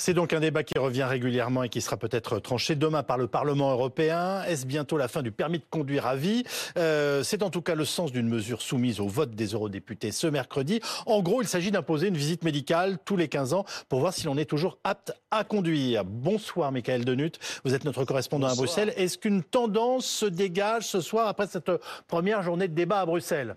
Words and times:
C'est 0.00 0.14
donc 0.14 0.32
un 0.32 0.38
débat 0.38 0.62
qui 0.62 0.78
revient 0.78 1.02
régulièrement 1.02 1.64
et 1.64 1.68
qui 1.68 1.80
sera 1.80 1.96
peut-être 1.96 2.38
tranché 2.38 2.76
demain 2.76 3.02
par 3.02 3.18
le 3.18 3.26
Parlement 3.26 3.72
européen. 3.72 4.44
Est-ce 4.44 4.64
bientôt 4.64 4.96
la 4.96 5.08
fin 5.08 5.22
du 5.22 5.32
permis 5.32 5.58
de 5.58 5.64
conduire 5.68 6.06
à 6.06 6.14
vie? 6.14 6.44
Euh, 6.76 7.24
C'est 7.24 7.42
en 7.42 7.50
tout 7.50 7.62
cas 7.62 7.74
le 7.74 7.84
sens 7.84 8.12
d'une 8.12 8.28
mesure 8.28 8.62
soumise 8.62 9.00
au 9.00 9.08
vote 9.08 9.32
des 9.32 9.48
eurodéputés 9.48 10.12
ce 10.12 10.28
mercredi. 10.28 10.80
En 11.06 11.20
gros, 11.20 11.42
il 11.42 11.48
s'agit 11.48 11.72
d'imposer 11.72 12.06
une 12.06 12.16
visite 12.16 12.44
médicale 12.44 12.98
tous 13.04 13.16
les 13.16 13.26
15 13.26 13.54
ans 13.54 13.64
pour 13.88 13.98
voir 13.98 14.14
si 14.14 14.26
l'on 14.26 14.38
est 14.38 14.44
toujours 14.44 14.78
apte 14.84 15.12
à 15.32 15.42
conduire. 15.42 16.04
Bonsoir, 16.04 16.70
Michael 16.70 17.04
Denut. 17.04 17.32
Vous 17.64 17.74
êtes 17.74 17.84
notre 17.84 18.04
correspondant 18.04 18.46
à 18.46 18.54
Bruxelles. 18.54 18.94
Est-ce 18.96 19.18
qu'une 19.18 19.42
tendance 19.42 20.06
se 20.06 20.26
dégage 20.26 20.86
ce 20.86 21.00
soir 21.00 21.26
après 21.26 21.48
cette 21.48 21.72
première 22.06 22.44
journée 22.44 22.68
de 22.68 22.74
débat 22.74 23.00
à 23.00 23.06
Bruxelles? 23.06 23.56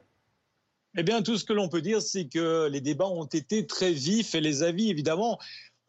Eh 0.98 1.04
bien, 1.04 1.22
tout 1.22 1.38
ce 1.38 1.46
que 1.46 1.54
l'on 1.54 1.70
peut 1.70 1.82
dire, 1.82 2.02
c'est 2.02 2.26
que 2.26 2.68
les 2.68 2.82
débats 2.82 3.08
ont 3.08 3.24
été 3.24 3.66
très 3.66 3.94
vifs 3.94 4.36
et 4.36 4.42
les 4.42 4.62
avis, 4.62 4.90
évidemment, 4.90 5.40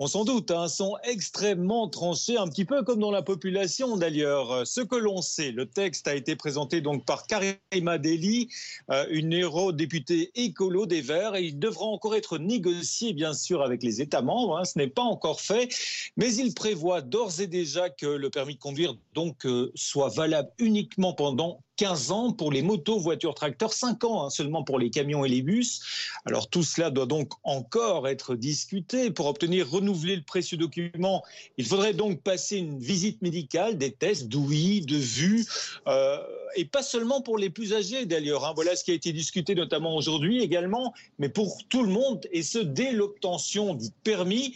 on 0.02 0.08
s'en 0.08 0.24
doute, 0.24 0.50
hein, 0.50 0.66
sont 0.66 0.96
extrêmement 1.04 1.88
tranchés, 1.88 2.36
un 2.36 2.48
petit 2.48 2.64
peu 2.64 2.82
comme 2.82 2.98
dans 2.98 3.12
la 3.12 3.22
population 3.22 3.96
d'ailleurs. 3.96 4.66
Ce 4.66 4.80
que 4.80 4.96
l'on 4.96 5.22
sait, 5.22 5.52
le 5.52 5.64
texte 5.64 6.08
a 6.08 6.16
été 6.16 6.34
présenté 6.34 6.80
donc 6.80 7.04
par 7.04 7.24
Karima 7.28 7.98
Deli, 7.98 8.48
euh, 8.90 9.06
une 9.10 9.40
eurodéputée 9.40 10.32
écolo 10.34 10.86
des 10.86 11.02
Verts, 11.02 11.36
et 11.36 11.44
il 11.44 11.60
devra 11.60 11.84
encore 11.84 12.16
être 12.16 12.38
négocié 12.38 13.12
bien 13.12 13.32
sûr 13.32 13.62
avec 13.62 13.84
les 13.84 14.00
États 14.00 14.22
membres. 14.22 14.58
Hein, 14.58 14.64
ce 14.64 14.76
n'est 14.76 14.88
pas 14.88 15.02
encore 15.02 15.40
fait, 15.40 15.68
mais 16.16 16.34
il 16.34 16.52
prévoit 16.52 17.00
d'ores 17.00 17.40
et 17.40 17.46
déjà 17.46 17.88
que 17.88 18.06
le 18.06 18.28
permis 18.28 18.56
de 18.56 18.60
conduire 18.60 18.96
donc 19.14 19.46
euh, 19.46 19.70
soit 19.76 20.08
valable 20.08 20.50
uniquement 20.58 21.12
pendant 21.12 21.60
15 21.76 22.10
ans 22.10 22.32
pour 22.32 22.52
les 22.52 22.62
motos, 22.62 22.98
voitures, 22.98 23.34
tracteurs, 23.34 23.72
5 23.72 24.04
ans 24.04 24.24
hein, 24.24 24.30
seulement 24.30 24.62
pour 24.62 24.78
les 24.78 24.90
camions 24.90 25.24
et 25.24 25.28
les 25.28 25.42
bus. 25.42 25.80
Alors 26.26 26.48
tout 26.48 26.62
cela 26.62 26.90
doit 26.90 27.06
donc 27.06 27.32
encore 27.44 28.08
être 28.08 28.34
discuté. 28.34 29.10
Pour 29.10 29.26
obtenir 29.26 29.70
renouveler 29.70 30.16
le 30.16 30.22
précieux 30.22 30.56
document, 30.58 31.22
il 31.56 31.66
faudrait 31.66 31.94
donc 31.94 32.22
passer 32.22 32.58
une 32.58 32.78
visite 32.78 33.22
médicale, 33.22 33.78
des 33.78 33.92
tests 33.92 34.28
d'ouïe, 34.28 34.82
de 34.82 34.96
vue, 34.96 35.46
euh, 35.86 36.18
et 36.56 36.64
pas 36.64 36.82
seulement 36.82 37.22
pour 37.22 37.38
les 37.38 37.50
plus 37.50 37.72
âgés 37.72 38.06
d'ailleurs. 38.06 38.44
Hein. 38.44 38.52
Voilà 38.54 38.76
ce 38.76 38.84
qui 38.84 38.90
a 38.90 38.94
été 38.94 39.12
discuté 39.12 39.54
notamment 39.54 39.96
aujourd'hui 39.96 40.42
également, 40.42 40.92
mais 41.18 41.28
pour 41.28 41.58
tout 41.68 41.82
le 41.82 41.90
monde, 41.90 42.26
et 42.32 42.42
ce 42.42 42.58
dès 42.58 42.92
l'obtention 42.92 43.74
du 43.74 43.88
permis. 44.04 44.54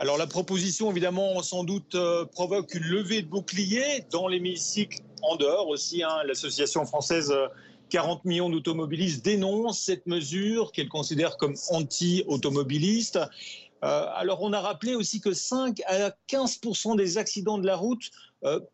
Alors 0.00 0.16
la 0.16 0.28
proposition, 0.28 0.90
évidemment, 0.92 1.42
sans 1.42 1.64
doute 1.64 1.96
euh, 1.96 2.24
provoque 2.24 2.72
une 2.74 2.84
levée 2.84 3.22
de 3.22 3.26
boucliers 3.26 4.04
dans 4.12 4.28
l'hémicycle, 4.28 4.98
en 5.22 5.36
dehors 5.36 5.68
aussi. 5.68 6.02
Hein, 6.02 6.22
L'association 6.26 6.84
française 6.86 7.32
40 7.90 8.18
euh, 8.18 8.28
millions 8.28 8.50
d'automobilistes 8.50 9.24
dénonce 9.24 9.80
cette 9.80 10.06
mesure 10.06 10.72
qu'elle 10.72 10.88
considère 10.88 11.36
comme 11.36 11.54
anti-automobiliste. 11.70 13.18
Euh, 13.84 14.06
alors 14.14 14.42
on 14.42 14.52
a 14.52 14.60
rappelé 14.60 14.94
aussi 14.94 15.20
que 15.20 15.32
5 15.32 15.80
à 15.86 16.10
15% 16.28 16.96
des 16.96 17.16
accidents 17.18 17.58
de 17.58 17.66
la 17.66 17.76
route 17.76 18.10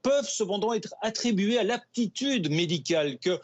peuvent 0.03 0.29
cependant 0.29 0.75
être 0.75 0.95
attribués 1.01 1.59
à 1.59 1.65
l'aptitude 1.65 2.51
médicale, 2.51 3.19
que 3.19 3.41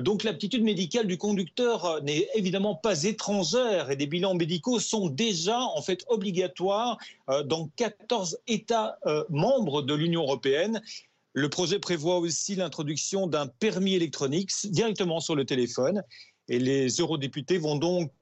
donc 0.00 0.24
l'aptitude 0.24 0.64
médicale 0.64 1.06
du 1.06 1.18
conducteur 1.18 1.84
euh, 1.84 2.00
n'est 2.00 2.28
évidemment 2.34 2.74
pas 2.74 3.04
étrangère 3.04 3.90
et 3.90 3.96
des 3.96 4.06
bilans 4.06 4.34
médicaux 4.34 4.80
sont 4.80 5.08
déjà 5.08 5.60
en 5.60 5.82
fait 5.82 6.04
obligatoires 6.08 6.98
euh, 7.30 7.42
dans 7.42 7.68
14 7.76 8.38
États 8.48 8.98
euh, 9.06 9.24
membres 9.28 9.82
de 9.82 9.94
l'Union 9.94 10.22
européenne. 10.22 10.80
Le 11.34 11.48
projet 11.48 11.80
prévoit 11.80 12.18
aussi 12.18 12.54
l'introduction 12.54 13.26
d'un 13.26 13.48
permis 13.48 13.94
électronique 13.94 14.50
directement 14.64 15.20
sur 15.20 15.34
le 15.34 15.44
téléphone. 15.44 16.02
Et 16.48 16.58
les 16.58 16.88
eurodéputés 17.00 17.58
vont 17.58 17.76
donc 17.76 18.12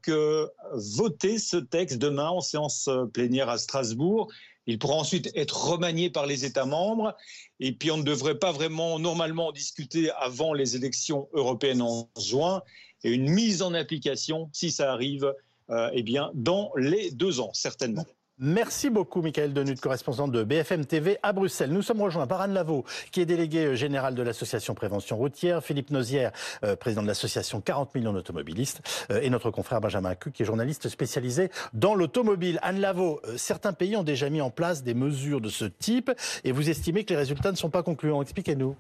voter 0.73 1.39
ce 1.39 1.59
texte 1.59 1.99
demain 1.99 2.31
en 2.31 2.41
séance 2.41 2.89
plénière 3.13 3.51
à 3.51 3.59
Strasbourg. 3.59 4.33
Il 4.67 4.79
pourra 4.79 4.95
ensuite 4.95 5.31
être 5.35 5.71
remanié 5.71 6.09
par 6.09 6.27
les 6.27 6.47
États 6.47 6.65
membres. 6.65 7.15
Et 7.61 7.73
puis 7.73 7.91
on 7.91 7.99
ne 7.99 8.03
devrait 8.03 8.39
pas 8.39 8.53
vraiment 8.53 8.99
normalement 8.99 9.53
discuter 9.53 10.11
avant 10.12 10.55
les 10.55 10.75
élections 10.77 11.28
européennes 11.34 11.83
en 11.83 12.09
juin. 12.19 12.62
Et 13.05 13.11
une 13.11 13.28
mise 13.28 13.61
en 13.61 13.75
application, 13.75 14.49
si 14.53 14.71
ça 14.71 14.93
arrive, 14.93 15.34
euh, 15.71 15.91
eh 15.93 16.03
bien, 16.03 16.31
dans 16.34 16.72
les 16.77 17.11
deux 17.11 17.41
ans, 17.41 17.53
certainement. 17.53 18.06
Merci 18.38 18.88
beaucoup, 18.88 19.20
Michael 19.20 19.53
Denut, 19.53 19.78
correspondant 19.78 20.26
de 20.26 20.43
BFM 20.43 20.87
TV 20.87 21.19
à 21.22 21.32
Bruxelles. 21.34 21.70
Nous 21.70 21.82
sommes 21.82 22.00
rejoints 22.00 22.26
par 22.26 22.41
Anne 22.41 22.54
Lavaux, 22.54 22.84
qui 23.10 23.20
est 23.20 23.26
déléguée 23.26 23.66
euh, 23.66 23.75
générale 23.75 24.15
de 24.15 24.22
l'association 24.22 24.75
Prévention 24.75 25.19
Routière, 25.19 25.62
Philippe 25.62 25.91
Nozière, 25.91 26.32
euh, 26.65 26.75
président 26.75 27.03
de 27.03 27.06
l'association 27.06 27.60
40 27.60 27.94
millions 27.94 28.12
d'automobilistes, 28.15 28.81
euh, 29.10 29.21
et 29.22 29.28
notre 29.28 29.50
confrère 29.50 29.82
Benjamin 29.82 30.15
Cuc, 30.15 30.32
qui 30.32 30.42
est 30.42 30.47
journaliste 30.47 30.88
spécialisé 30.88 31.50
dans 31.75 31.94
l'automobile. 31.94 32.59
Anne 32.62 32.81
Lavaux, 32.81 33.21
certains 33.37 33.75
pays 33.75 33.97
ont 33.97 34.03
déjà 34.03 34.31
mis 34.31 34.41
en 34.41 34.50
place 34.50 34.82
des 34.82 34.94
mesures 34.94 35.42
de 35.42 35.50
ce 35.50 35.66
type, 35.66 36.10
et 36.42 36.53
vous 36.53 36.71
estimez 36.71 37.04
que 37.04 37.10
les 37.10 37.19
résultats 37.19 37.53
ne 37.53 37.56
sont 37.56 37.71
pas 37.71 37.82
concluants. 37.82 38.22
Expliquez-nous. 38.22 38.75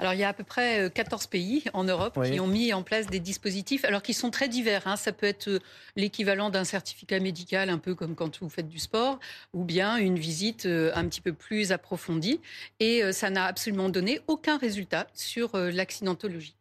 Alors 0.00 0.14
il 0.14 0.20
y 0.20 0.24
a 0.24 0.28
à 0.28 0.32
peu 0.32 0.44
près 0.44 0.90
14 0.94 1.24
euh, 1.24 1.28
pays 1.28 1.64
en 1.72 1.82
Europe 1.82 2.18
qui 2.24 2.38
ont 2.38 2.46
mis 2.46 2.72
en 2.72 2.82
place 2.82 3.06
des 3.08 3.18
dispositifs, 3.18 3.84
alors 3.84 4.00
qui 4.00 4.14
sont 4.14 4.30
très 4.30 4.48
divers. 4.48 4.86
Hein. 4.86 4.96
Ça 4.96 5.12
peut 5.12 5.26
être 5.26 5.48
euh, 5.48 5.58
l'équivalent 5.96 6.50
d'un 6.50 6.62
certificat 6.62 7.18
médical, 7.18 7.68
un 7.68 7.78
peu 7.78 7.96
comme 7.96 8.14
quand 8.14 8.40
vous 8.40 8.48
faites 8.48 8.68
du 8.68 8.78
sport, 8.78 9.18
ou 9.54 9.64
bien 9.64 9.96
une 9.96 10.16
visite 10.16 10.66
euh, 10.66 10.92
un 10.94 11.08
petit 11.08 11.20
peu 11.20 11.32
plus 11.32 11.72
approfondie. 11.72 12.40
Et 12.78 13.12
ça 13.12 13.30
n'a 13.30 13.44
absolument 13.44 13.88
donné 13.88 14.20
aucun 14.26 14.56
résultat 14.56 15.06
sur 15.14 15.56
l'accidentologie. 15.56 16.54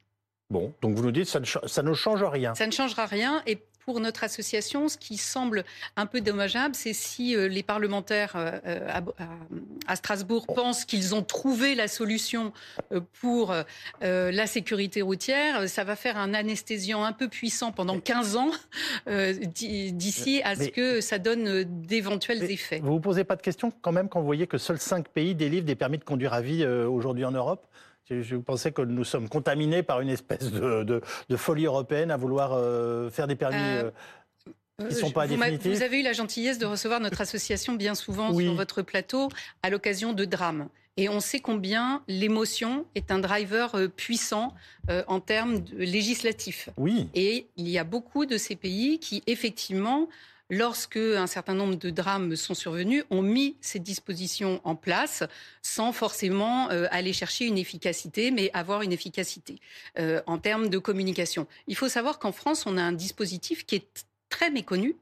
Bon, 0.49 0.73
donc 0.81 0.95
vous 0.95 1.03
nous 1.03 1.11
dites 1.11 1.27
ça 1.27 1.39
ça 1.65 1.83
ne 1.83 1.93
change 1.93 2.23
rien. 2.23 2.55
Ça 2.55 2.65
ne 2.65 2.71
changera 2.71 3.05
rien 3.05 3.43
et 3.45 3.59
pour 3.87 4.01
notre 4.01 4.25
association, 4.25 4.89
ce 4.89 4.97
qui 4.97 5.15
semble 5.15 5.63
un 5.95 6.07
peu 6.07 6.19
dommageable, 6.19 6.75
c'est 6.75 6.91
si 6.91 7.37
euh, 7.37 7.47
les 7.47 7.63
parlementaires 7.63 8.33
euh, 8.35 8.59
euh, 8.67 8.89
à, 9.87 9.95
Strasbourg 9.95 10.45
pensent 10.45 10.83
qu'ils 10.83 11.15
ont 11.15 11.23
trouvé 11.23 11.73
la 11.73 11.87
solution 11.87 12.51
pour 13.21 13.55
la 14.01 14.47
sécurité 14.47 15.01
routière, 15.01 15.69
ça 15.69 15.85
va 15.85 15.95
faire 15.95 16.17
un 16.17 16.33
anesthésiant 16.33 17.05
un 17.05 17.13
peu 17.13 17.29
puissant 17.29 17.71
pendant 17.71 17.99
15 17.99 18.35
ans 18.35 18.51
d'ici 19.07 20.41
à 20.43 20.55
ce 20.55 20.67
que 20.67 20.99
ça 20.99 21.17
donne 21.17 21.63
d'éventuels 21.63 22.43
effets. 22.51 22.79
Vous 22.83 22.91
vous 22.91 22.99
posez 22.99 23.23
pas 23.23 23.37
de 23.37 23.41
questions 23.41 23.71
quand 23.81 23.93
même 23.93 24.09
quand 24.09 24.19
vous 24.19 24.25
voyez 24.25 24.47
que 24.47 24.57
seuls 24.57 24.79
5 24.79 25.07
pays 25.07 25.33
délivrent 25.33 25.65
des 25.65 25.75
permis 25.75 25.97
de 25.97 26.03
conduire 26.03 26.33
à 26.33 26.41
vie 26.41 26.65
aujourd'hui 26.65 27.23
en 27.23 27.31
Europe? 27.31 27.65
Je 28.09 28.35
pensais 28.37 28.71
que 28.71 28.81
nous 28.81 29.03
sommes 29.03 29.29
contaminés 29.29 29.83
par 29.83 30.01
une 30.01 30.09
espèce 30.09 30.51
de, 30.51 31.01
folie 31.35 31.65
européenne 31.65 32.11
à 32.11 32.17
vouloir 32.17 32.53
euh, 32.53 33.09
faire 33.09 33.27
des 33.27 33.35
permis. 33.35 33.55
Euh, 33.57 33.91
euh, 34.79 34.89
qui 34.89 34.95
ne 34.95 34.99
sont 34.99 35.09
pas 35.09 35.25
vous, 35.25 35.35
vous 35.35 35.81
avez 35.81 36.01
eu 36.01 36.03
la 36.03 36.13
gentillesse 36.13 36.59
de 36.59 36.67
recevoir 36.67 36.99
notre 36.99 37.19
association 37.21 37.73
bien 37.73 37.95
souvent 37.95 38.31
sur 38.37 38.53
votre 38.53 38.83
plateau 38.83 39.29
à 39.63 39.71
l'occasion 39.71 40.13
de 40.13 40.23
drames. 40.23 40.69
Et 40.97 41.09
on 41.09 41.19
sait 41.19 41.39
combien 41.39 42.03
l'émotion 42.07 42.85
est 42.93 43.09
un 43.09 43.17
driver 43.17 43.75
puissant 43.95 44.53
en 45.07 45.19
termes 45.19 45.63
législatifs. 45.73 46.69
Oui. 46.77 47.09
Et 47.15 47.47
il 47.57 47.67
y 47.67 47.79
a 47.79 47.83
beaucoup 47.83 48.27
de 48.27 48.37
ces 48.37 48.55
pays 48.55 48.99
qui, 48.99 49.23
effectivement, 49.25 50.09
lorsque 50.49 50.97
un 50.97 51.27
certain 51.27 51.53
nombre 51.53 51.75
de 51.75 51.89
drames 51.89 52.35
sont 52.35 52.53
survenus, 52.53 53.03
ont 53.09 53.21
mis 53.21 53.55
ces 53.61 53.79
dispositions 53.79 54.61
en 54.63 54.75
place 54.75 55.23
sans 55.61 55.91
forcément 55.91 56.69
euh, 56.71 56.87
aller 56.91 57.13
chercher 57.13 57.45
une 57.45 57.57
efficacité, 57.57 58.31
mais 58.31 58.49
avoir 58.53 58.81
une 58.81 58.93
efficacité 58.93 59.59
euh, 59.99 60.21
en 60.25 60.37
termes 60.37 60.69
de 60.69 60.77
communication. 60.77 61.47
Il 61.67 61.75
faut 61.75 61.89
savoir 61.89 62.19
qu'en 62.19 62.31
France, 62.31 62.65
on 62.65 62.77
a 62.77 62.81
un 62.81 62.93
dispositif 62.93 63.65
qui 63.65 63.75
est 63.75 64.05
très 64.29 64.49
méconnu, 64.49 64.95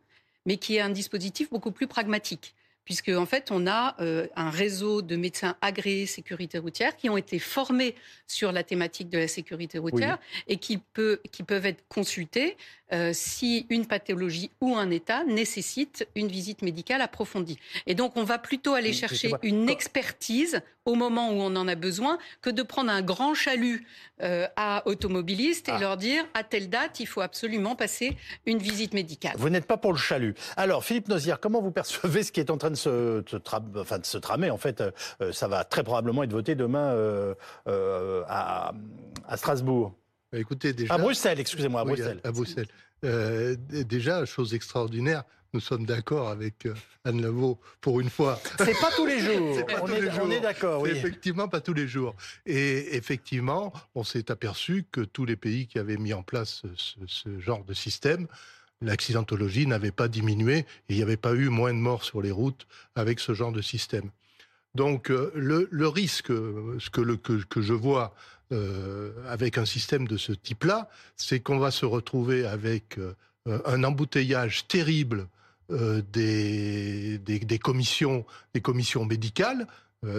mais 0.45 0.57
qui 0.57 0.75
est 0.75 0.81
un 0.81 0.89
dispositif 0.89 1.50
beaucoup 1.50 1.72
plus 1.72 1.88
pragmatique 1.88 2.55
puisque 2.85 3.09
en 3.09 3.25
fait 3.25 3.51
on 3.51 3.68
a 3.68 3.96
euh, 4.00 4.28
un 4.35 4.50
réseau 4.50 5.01
de 5.01 5.16
médecins 5.16 5.57
agréés 5.62 6.06
sécurité 6.06 6.59
routière 6.59 6.96
qui 6.96 7.09
ont 7.09 7.18
été 7.18 7.40
formés 7.40 7.96
sur 8.28 8.51
la 8.51 8.63
thématique 8.63 9.09
de 9.09 9.18
la 9.18 9.28
sécurité 9.28 9.79
routière 9.79 10.19
et 10.47 10.57
qui, 10.57 10.78
peut, 10.78 11.19
qui 11.31 11.44
peuvent 11.44 11.66
être 11.66 11.84
consultés 11.90 12.56
euh, 12.94 13.12
si 13.13 13.66
une 13.69 13.88
pathologie 13.88 14.51
ou 14.62 14.75
un 14.75 14.91
état 14.91 15.23
nécessite 15.23 16.07
une 16.16 16.28
visite 16.28 16.61
médicale 16.61 17.02
approfondie. 17.02 17.58
Et 17.87 17.96
donc 17.96 18.16
on 18.16 18.23
va 18.23 18.37
plutôt 18.37 18.76
aller 18.76 18.93
chercher 18.93 19.31
une 19.41 19.70
expertise 19.70 20.61
au 20.85 20.93
moment 20.93 21.31
où 21.31 21.41
on 21.41 21.55
en 21.55 21.67
a 21.67 21.73
besoin 21.73 22.20
que 22.43 22.52
de 22.52 22.61
prendre 22.61 22.91
un 22.91 23.02
grand 23.02 23.34
chalut 23.34 23.88
euh, 24.22 24.47
à 24.55 24.84
automobilistes 24.88 25.67
et 25.67 25.73
ah. 25.73 25.79
leur 25.79 25.97
dire 25.97 26.23
à 26.35 26.43
telle 26.43 26.70
date 26.70 26.99
il 26.99 27.08
faut 27.08 27.22
absolument 27.22 27.76
passer 27.76 28.16
une 28.46 28.59
visite 28.59 28.93
médicale. 28.93 29.34
Vous 29.38 29.49
n'êtes 29.49 29.66
pas 29.66 29.78
pour 29.78 29.91
le 29.91 29.97
chalut. 29.97 30.35
Alors 30.55 30.85
Philippe 30.85 31.08
Nozière, 31.08 31.40
comment 31.40 31.61
vous 31.61 31.72
percevez 31.72 32.22
ce 32.22 32.31
qui 32.31 32.40
est 32.40 32.52
en 32.52 32.58
train 32.58 32.70
de 32.70 32.74
se, 32.75 33.23
enfin, 33.79 33.99
de 33.99 34.05
se 34.05 34.17
tramer 34.17 34.49
En 34.49 34.57
fait, 34.57 34.81
euh, 34.81 35.31
ça 35.31 35.47
va 35.47 35.63
très 35.63 35.83
probablement 35.83 36.23
être 36.23 36.31
voté 36.31 36.55
demain 36.55 36.95
à, 37.66 38.73
à 39.27 39.37
Strasbourg. 39.37 39.93
Bah, 40.31 40.39
écoutez, 40.39 40.73
déjà, 40.73 40.93
à 40.93 40.97
Bruxelles, 40.97 41.39
excusez-moi, 41.39 41.81
à 41.81 41.85
Bruxelles. 41.85 42.19
À, 42.23 42.31
Bruxelles. 42.31 42.67
Euh, 43.03 43.55
déjà, 43.69 44.25
chose 44.25 44.53
extraordinaire, 44.53 45.23
nous 45.53 45.59
sommes 45.59 45.85
d'accord 45.85 46.29
avec 46.29 46.66
euh, 46.66 46.73
Anne 47.05 47.22
Lavaux 47.22 47.59
pour 47.79 48.01
une 48.01 48.09
fois. 48.09 48.39
C'est 48.57 48.79
pas 48.79 48.91
tous 48.95 49.05
les 49.05 49.19
jours. 49.21 49.57
on, 49.81 49.87
est, 49.87 50.19
on, 50.19 50.31
est, 50.31 50.41
d'accord, 50.41 50.81
oui. 50.81 50.89
Effectivement, 50.89 51.47
pas 51.47 51.61
tous 51.61 51.73
les 51.73 51.87
jours. 51.87 52.16
Et 52.45 52.97
effectivement, 52.97 53.71
on 53.93 54.03
s'est 54.03 54.29
aperçu 54.31 54.85
que 54.91 55.01
tous 55.01 55.25
les 55.25 55.37
pays 55.37 55.67
qui 55.67 55.79
avaient 55.79 55.97
mis 55.97 56.13
en 56.13 56.23
place 56.23 56.63
ce, 56.75 56.97
ce 57.07 57.39
genre 57.39 57.63
de 57.63 57.73
système 57.73 58.28
l'accidentologie 58.81 59.67
n'avait 59.67 59.91
pas 59.91 60.07
diminué 60.07 60.66
il 60.89 60.97
n'y 60.97 61.03
avait 61.03 61.17
pas 61.17 61.33
eu 61.33 61.49
moins 61.49 61.73
de 61.73 61.79
morts 61.79 62.03
sur 62.03 62.22
les 62.22 62.31
routes 62.31 62.67
avec 62.95 63.19
ce 63.19 63.33
genre 63.33 63.51
de 63.51 63.61
système. 63.61 64.09
Donc 64.75 65.09
euh, 65.09 65.31
le, 65.35 65.87
risque, 65.87 66.27
ce 66.27 66.89
que, 66.89 67.61
je 67.61 67.73
vois 67.73 68.13
euh, 68.51 69.11
avec 69.27 69.57
un 69.57 69.66
système 69.66 70.07
de 70.07 70.17
ce 70.17 70.33
type-là, 70.33 70.89
c'est 71.16 71.39
qu'on 71.39 71.57
va 71.57 71.72
se 71.72 71.85
retrouver 71.85 72.45
avec 72.45 72.99
euh, 72.99 73.16
un 73.66 73.83
embouteillage 73.83 74.67
terrible 74.67 75.28
des, 75.67 77.17
des, 77.17 77.57
commissions, 77.57 78.23
des 78.53 78.61
commissions 78.61 79.03
médicales. 79.03 79.66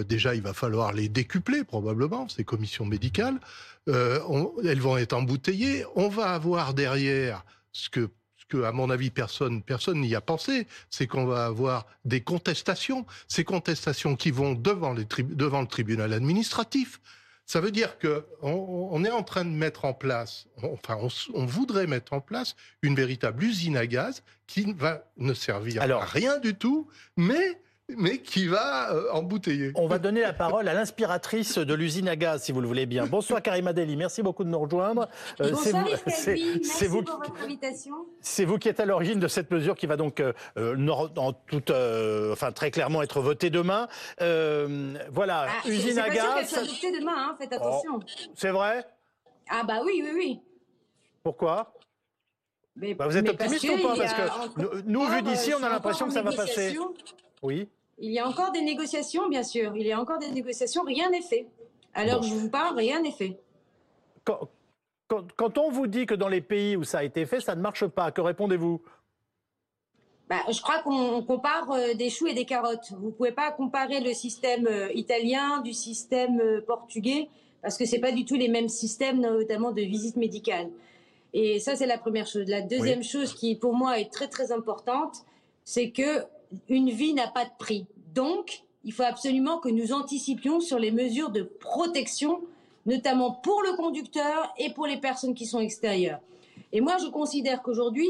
déjà, 0.08 0.34
il 0.34 0.42
va 0.42 0.52
falloir 0.52 0.92
les 0.92 1.08
décupler 1.08 1.62
probablement, 1.62 2.28
ces 2.28 2.42
commissions 2.42 2.84
médicales. 2.84 3.38
elles 3.86 4.80
vont 4.80 4.96
être 4.96 5.12
embouteillées. 5.12 5.84
On 5.94 6.08
va 6.08 6.30
avoir 6.30 6.74
derrière 6.74 7.44
ce 7.70 7.88
que 7.90 8.10
que, 8.48 8.62
à 8.62 8.72
mon 8.72 8.90
avis, 8.90 9.10
personne 9.10 9.62
personne 9.62 10.00
n'y 10.00 10.14
a 10.14 10.20
pensé, 10.20 10.66
c'est 10.90 11.06
qu'on 11.06 11.26
va 11.26 11.46
avoir 11.46 11.86
des 12.04 12.20
contestations, 12.20 13.06
ces 13.28 13.44
contestations 13.44 14.16
qui 14.16 14.30
vont 14.30 14.54
devant, 14.54 14.92
les 14.92 15.06
devant 15.22 15.60
le 15.60 15.66
tribunal 15.66 16.12
administratif. 16.12 17.00
Ça 17.46 17.60
veut 17.60 17.70
dire 17.70 17.98
que 17.98 18.26
on, 18.42 19.04
est 19.04 19.10
en 19.10 19.22
train 19.22 19.44
de 19.44 19.50
mettre 19.50 19.84
en 19.84 19.94
place, 19.94 20.48
enfin, 20.64 20.98
on, 21.32 21.46
voudrait 21.46 21.86
mettre 21.86 22.12
en 22.12 22.20
place 22.20 22.56
une 22.82 22.96
véritable 22.96 23.44
usine 23.44 23.76
à 23.76 23.86
gaz 23.86 24.24
qui 24.48 24.72
va 24.72 25.08
ne 25.16 25.32
servir 25.32 25.82
à 25.82 26.04
rien 26.04 26.38
du 26.38 26.56
tout, 26.56 26.88
mais 27.16 27.60
mais 27.94 28.18
qui 28.18 28.46
va 28.46 28.92
euh, 28.92 29.12
embouteiller. 29.12 29.72
On 29.76 29.86
va 29.86 29.98
donner 29.98 30.20
la 30.20 30.32
parole 30.32 30.66
à 30.68 30.74
l'inspiratrice 30.74 31.58
de 31.58 31.74
l'usine 31.74 32.08
à 32.08 32.16
gaz, 32.16 32.42
si 32.42 32.52
vous 32.52 32.60
le 32.60 32.66
voulez 32.66 32.86
bien. 32.86 33.06
Bonsoir 33.06 33.40
Karima 33.40 33.72
Deli, 33.72 33.96
merci 33.96 34.22
beaucoup 34.22 34.42
de 34.42 34.48
nous 34.48 34.58
rejoindre. 34.58 35.08
Euh, 35.40 35.50
Bonsoir 35.50 35.86
c'est 36.06 36.86
vous, 36.88 37.02
pour 37.02 37.18
votre 37.18 37.42
invitation. 37.42 37.94
C'est 38.20 38.44
vous 38.44 38.58
qui 38.58 38.68
êtes 38.68 38.80
à 38.80 38.86
l'origine 38.86 39.20
de 39.20 39.28
cette 39.28 39.50
mesure 39.50 39.76
qui 39.76 39.86
va 39.86 39.96
donc 39.96 40.20
euh, 40.20 40.32
en 41.16 41.32
toute, 41.32 41.70
enfin, 42.32 42.50
très 42.52 42.70
clairement 42.70 43.02
être 43.02 43.20
votée 43.20 43.50
demain. 43.50 43.86
voilà, 44.18 45.46
ah, 45.48 45.68
usine 45.68 45.98
à 45.98 46.10
gaz. 46.10 46.48
Sûr 46.48 46.62
votée 46.62 46.98
demain, 46.98 47.14
hein, 47.16 47.36
faites 47.38 47.52
attention. 47.52 48.00
Oh, 48.00 48.24
c'est 48.34 48.50
vrai? 48.50 48.84
Ah 49.48 49.62
bah 49.62 49.80
oui, 49.84 50.02
oui, 50.04 50.10
oui. 50.12 50.40
Pourquoi? 51.22 51.72
Bah, 52.74 53.06
vous 53.06 53.16
êtes 53.16 53.28
optimiste 53.28 53.64
ou 53.64 53.82
pas? 53.82 53.96
Parce 53.96 54.12
que 54.12 54.82
nous, 54.86 55.06
vu 55.06 55.22
d'ici, 55.22 55.54
on 55.54 55.62
a 55.62 55.68
l'impression 55.68 56.06
que 56.06 56.12
ça 56.12 56.22
va 56.22 56.32
passer. 56.32 56.76
Oui. 57.42 57.68
Il 57.98 58.12
y 58.12 58.18
a 58.18 58.28
encore 58.28 58.52
des 58.52 58.62
négociations, 58.62 59.28
bien 59.28 59.42
sûr. 59.42 59.74
Il 59.76 59.86
y 59.86 59.92
a 59.92 60.00
encore 60.00 60.18
des 60.18 60.30
négociations. 60.30 60.82
Rien 60.82 61.10
n'est 61.10 61.22
fait. 61.22 61.46
Alors, 61.94 62.22
je 62.22 62.34
vous 62.34 62.50
parle, 62.50 62.76
rien 62.76 63.00
n'est 63.00 63.12
fait. 63.12 63.38
Quand, 64.24 65.58
on 65.58 65.70
vous 65.70 65.86
dit 65.86 66.04
que 66.04 66.14
dans 66.14 66.28
les 66.28 66.40
pays 66.40 66.76
où 66.76 66.84
ça 66.84 66.98
a 66.98 67.04
été 67.04 67.24
fait, 67.26 67.40
ça 67.40 67.54
ne 67.54 67.62
marche 67.62 67.86
pas, 67.86 68.10
que 68.10 68.20
répondez-vous? 68.20 68.82
Bah, 70.28 70.40
je 70.50 70.60
crois 70.60 70.82
qu'on 70.82 71.22
compare 71.22 71.70
euh, 71.70 71.94
des 71.94 72.10
choux 72.10 72.26
et 72.26 72.34
des 72.34 72.44
carottes. 72.44 72.92
Vous 72.98 73.06
ne 73.06 73.12
pouvez 73.12 73.30
pas 73.30 73.52
comparer 73.52 74.00
le 74.00 74.12
système 74.12 74.66
euh, 74.66 74.92
italien 74.92 75.60
du 75.60 75.72
système 75.72 76.40
euh, 76.40 76.60
portugais 76.60 77.28
parce 77.62 77.78
que 77.78 77.86
ce 77.86 77.92
n'est 77.92 78.00
pas 78.00 78.10
du 78.10 78.24
tout 78.24 78.34
les 78.34 78.48
mêmes 78.48 78.68
systèmes, 78.68 79.20
notamment 79.20 79.70
de 79.70 79.82
visite 79.82 80.16
médicale. 80.16 80.68
Et 81.32 81.60
ça, 81.60 81.76
c'est 81.76 81.86
la 81.86 81.98
première 81.98 82.26
chose. 82.26 82.48
La 82.48 82.60
deuxième 82.60 83.02
chose 83.02 83.34
qui, 83.34 83.54
pour 83.54 83.74
moi, 83.74 83.98
est 84.00 84.12
très 84.12 84.28
très 84.28 84.52
importante, 84.52 85.24
c'est 85.64 85.90
que 85.90 86.24
une 86.68 86.90
vie 86.90 87.14
n'a 87.14 87.28
pas 87.28 87.44
de 87.44 87.50
prix. 87.58 87.86
Donc, 88.14 88.62
il 88.84 88.92
faut 88.92 89.02
absolument 89.02 89.58
que 89.58 89.68
nous 89.68 89.92
anticipions 89.92 90.60
sur 90.60 90.78
les 90.78 90.90
mesures 90.90 91.30
de 91.30 91.42
protection, 91.42 92.40
notamment 92.86 93.32
pour 93.32 93.62
le 93.62 93.76
conducteur 93.76 94.54
et 94.58 94.70
pour 94.70 94.86
les 94.86 94.98
personnes 94.98 95.34
qui 95.34 95.46
sont 95.46 95.60
extérieures. 95.60 96.20
Et 96.72 96.80
moi, 96.80 96.96
je 96.98 97.08
considère 97.08 97.62
qu'aujourd'hui, 97.62 98.08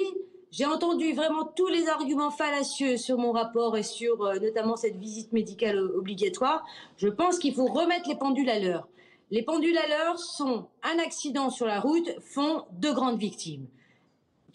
j'ai 0.50 0.64
entendu 0.64 1.12
vraiment 1.12 1.44
tous 1.44 1.68
les 1.68 1.88
arguments 1.88 2.30
fallacieux 2.30 2.96
sur 2.96 3.18
mon 3.18 3.32
rapport 3.32 3.76
et 3.76 3.82
sur 3.82 4.22
euh, 4.22 4.38
notamment 4.38 4.76
cette 4.76 4.96
visite 4.96 5.32
médicale 5.32 5.78
obligatoire. 5.78 6.64
Je 6.96 7.08
pense 7.08 7.38
qu'il 7.38 7.54
faut 7.54 7.66
remettre 7.66 8.08
les 8.08 8.16
pendules 8.16 8.48
à 8.48 8.58
l'heure. 8.58 8.88
Les 9.30 9.42
pendules 9.42 9.76
à 9.76 9.88
l'heure 9.88 10.18
sont 10.18 10.66
un 10.82 10.98
accident 10.98 11.50
sur 11.50 11.66
la 11.66 11.80
route, 11.80 12.08
font 12.20 12.64
deux 12.72 12.94
grandes 12.94 13.18
victimes. 13.18 13.66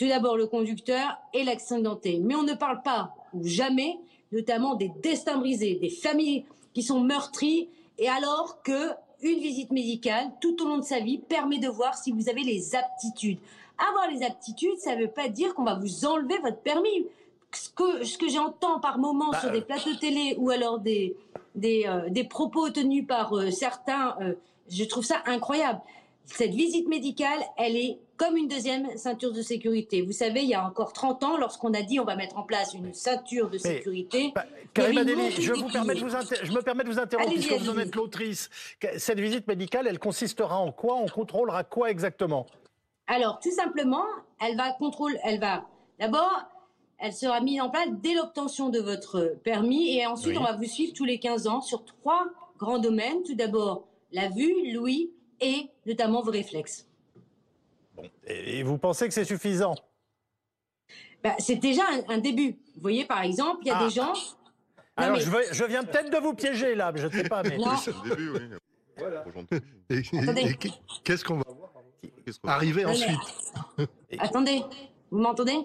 Tout 0.02 0.08
d'abord 0.08 0.36
le 0.36 0.48
conducteur 0.48 1.20
et 1.32 1.44
l'accidenté. 1.44 2.20
Mais 2.24 2.34
on 2.34 2.42
ne 2.42 2.56
parle 2.56 2.82
pas 2.82 3.14
ou 3.36 3.46
jamais, 3.46 4.00
notamment 4.32 4.74
des 4.74 4.92
destins 5.04 5.38
brisés, 5.38 5.76
des 5.76 5.92
familles 5.92 6.44
qui 6.74 6.82
sont 6.82 7.02
meurtries, 7.02 7.70
et 8.00 8.10
alors 8.10 8.64
que 8.64 8.94
une 9.22 9.38
visite 9.38 9.70
médicale 9.70 10.32
tout 10.42 10.60
au 10.64 10.68
long 10.68 10.80
de 10.80 10.84
sa 10.84 11.02
vie 11.02 11.20
permet 11.20 11.60
de 11.60 11.68
voir 11.68 11.96
si 11.96 12.12
vous 12.12 12.30
avez 12.30 12.42
les 12.42 12.76
aptitudes. 12.76 13.38
Avoir 13.78 14.10
les 14.10 14.26
aptitudes, 14.26 14.80
ça 14.80 14.96
ne 14.96 15.02
veut 15.04 15.12
pas 15.12 15.30
dire 15.30 15.54
qu'on 15.54 15.66
va 15.66 15.76
vous 15.76 16.04
enlever 16.04 16.40
votre 16.40 16.62
permis. 16.62 17.06
Ce 17.54 17.70
que, 17.70 18.04
ce 18.04 18.18
que 18.18 18.28
j'entends 18.28 18.80
par 18.80 18.98
moments 18.98 19.30
bah, 19.30 19.40
sur 19.40 19.52
des 19.52 19.60
euh. 19.60 19.66
plateaux 19.66 19.94
télé 20.00 20.34
ou 20.40 20.50
alors 20.50 20.80
des, 20.80 21.16
des, 21.54 21.84
euh, 21.86 22.10
des 22.10 22.24
propos 22.24 22.72
tenus 22.72 23.06
par 23.06 23.38
euh, 23.38 23.52
certains, 23.52 24.18
je 24.68 24.84
trouve 24.84 25.06
ça 25.06 25.22
incroyable. 25.28 25.80
Cette 26.36 26.54
visite 26.54 26.88
médicale, 26.88 27.40
elle 27.58 27.76
est 27.76 28.00
comme 28.18 28.38
une 28.38 28.48
deuxième 28.48 28.96
ceinture 28.98 29.34
de 29.34 29.42
sécurité. 29.42 30.02
Vous 30.02 30.12
savez, 30.12 30.42
il 30.42 30.50
y 30.50 30.54
a 30.54 30.66
encore 30.66 30.94
30 30.94 31.24
ans, 31.24 31.38
lorsqu'on 31.38 31.74
a 31.74 31.82
dit 31.82 32.00
on 32.00 32.06
va 32.06 32.16
mettre 32.16 32.38
en 32.38 32.44
place 32.44 32.74
une 32.74 32.94
ceinture 32.94 33.50
de 33.50 33.58
sécurité. 33.58 34.32
Bah, 34.34 34.46
je, 34.78 34.84
vous 35.54 35.68
permets 35.68 35.96
de 35.96 36.00
vous 36.00 36.10
je 36.10 36.52
me 36.52 36.62
permets 36.62 36.84
de 36.84 36.90
vous 36.90 37.00
interrompre 37.00 37.32
puisque 37.32 37.54
vous 37.54 37.70
en 37.70 37.78
êtes 37.78 37.96
l'autrice. 37.96 38.50
Cette 38.98 39.20
visite 39.20 39.48
médicale, 39.48 39.88
elle 39.88 40.00
consistera 40.00 40.58
en 40.58 40.72
quoi? 40.72 40.96
On 40.96 41.08
contrôlera 41.08 41.64
quoi 41.64 41.90
exactement? 41.90 42.46
Alors, 43.08 43.40
tout 43.40 43.52
simplement, 43.52 44.06
elle 44.40 44.56
va 44.56 44.72
contrôler, 44.72 45.18
elle 45.24 45.40
va 45.40 45.66
d'abord, 46.00 46.44
elle 47.00 47.14
sera 47.14 47.42
mise 47.42 47.60
en 47.60 47.70
place 47.70 47.90
dès 48.02 48.14
l'obtention 48.14 48.70
de 48.70 48.80
votre 48.80 49.36
permis 49.44 49.98
et 49.98 50.06
ensuite 50.06 50.38
on 50.38 50.44
va 50.44 50.54
vous 50.56 50.66
suivre 50.66 50.94
tous 50.94 51.06
les 51.06 51.20
15 51.20 51.48
ans 51.48 51.62
sur 51.62 51.84
trois 51.84 52.28
grands 52.58 52.80
domaines. 52.80 53.24
Tout 53.24 53.36
d'abord, 53.36 53.88
la 54.12 54.30
vue, 54.30 54.72
l'ouïe 54.72 55.12
et 55.42 55.70
notamment 55.86 56.22
vos 56.22 56.32
réflexes. 56.32 56.88
Et 58.26 58.64
vous 58.64 58.78
pensez 58.78 59.08
que 59.08 59.14
c'est 59.14 59.26
suffisant? 59.26 59.76
Bah, 61.24 61.36
C'est 61.40 61.58
déjà 61.58 61.84
un, 62.08 62.18
début. 62.18 62.58
Vous 62.76 62.82
voyez, 62.82 63.06
par 63.06 63.22
exemple, 63.22 63.60
il 63.64 63.68
y 63.68 63.72
a 63.72 63.80
des 63.80 64.00
ah. 64.00 64.14
gens. 64.14 64.14
Alors, 64.96 65.18
je, 65.20 65.66
viens 65.66 65.84
peut-être 65.84 66.10
de 66.10 66.18
vous 66.18 66.34
piéger 66.34 66.76
là, 66.76 66.92
je 66.96 67.08
ne 67.08 67.12
sais 67.12 67.24
pas. 67.24 67.44
Mais... 67.44 67.58
C'est 67.80 67.92
le 67.92 68.10
début, 68.10 68.30
oui. 68.30 68.40
Voilà. 68.98 69.26
Qu'est-ce 71.04 71.26
qu'on 71.26 71.38
va 71.38 71.46
arriver 72.46 72.86
ensuite 72.86 73.20
Attendez, 74.20 74.64
vous 75.10 75.20
m'entendez? 75.20 75.58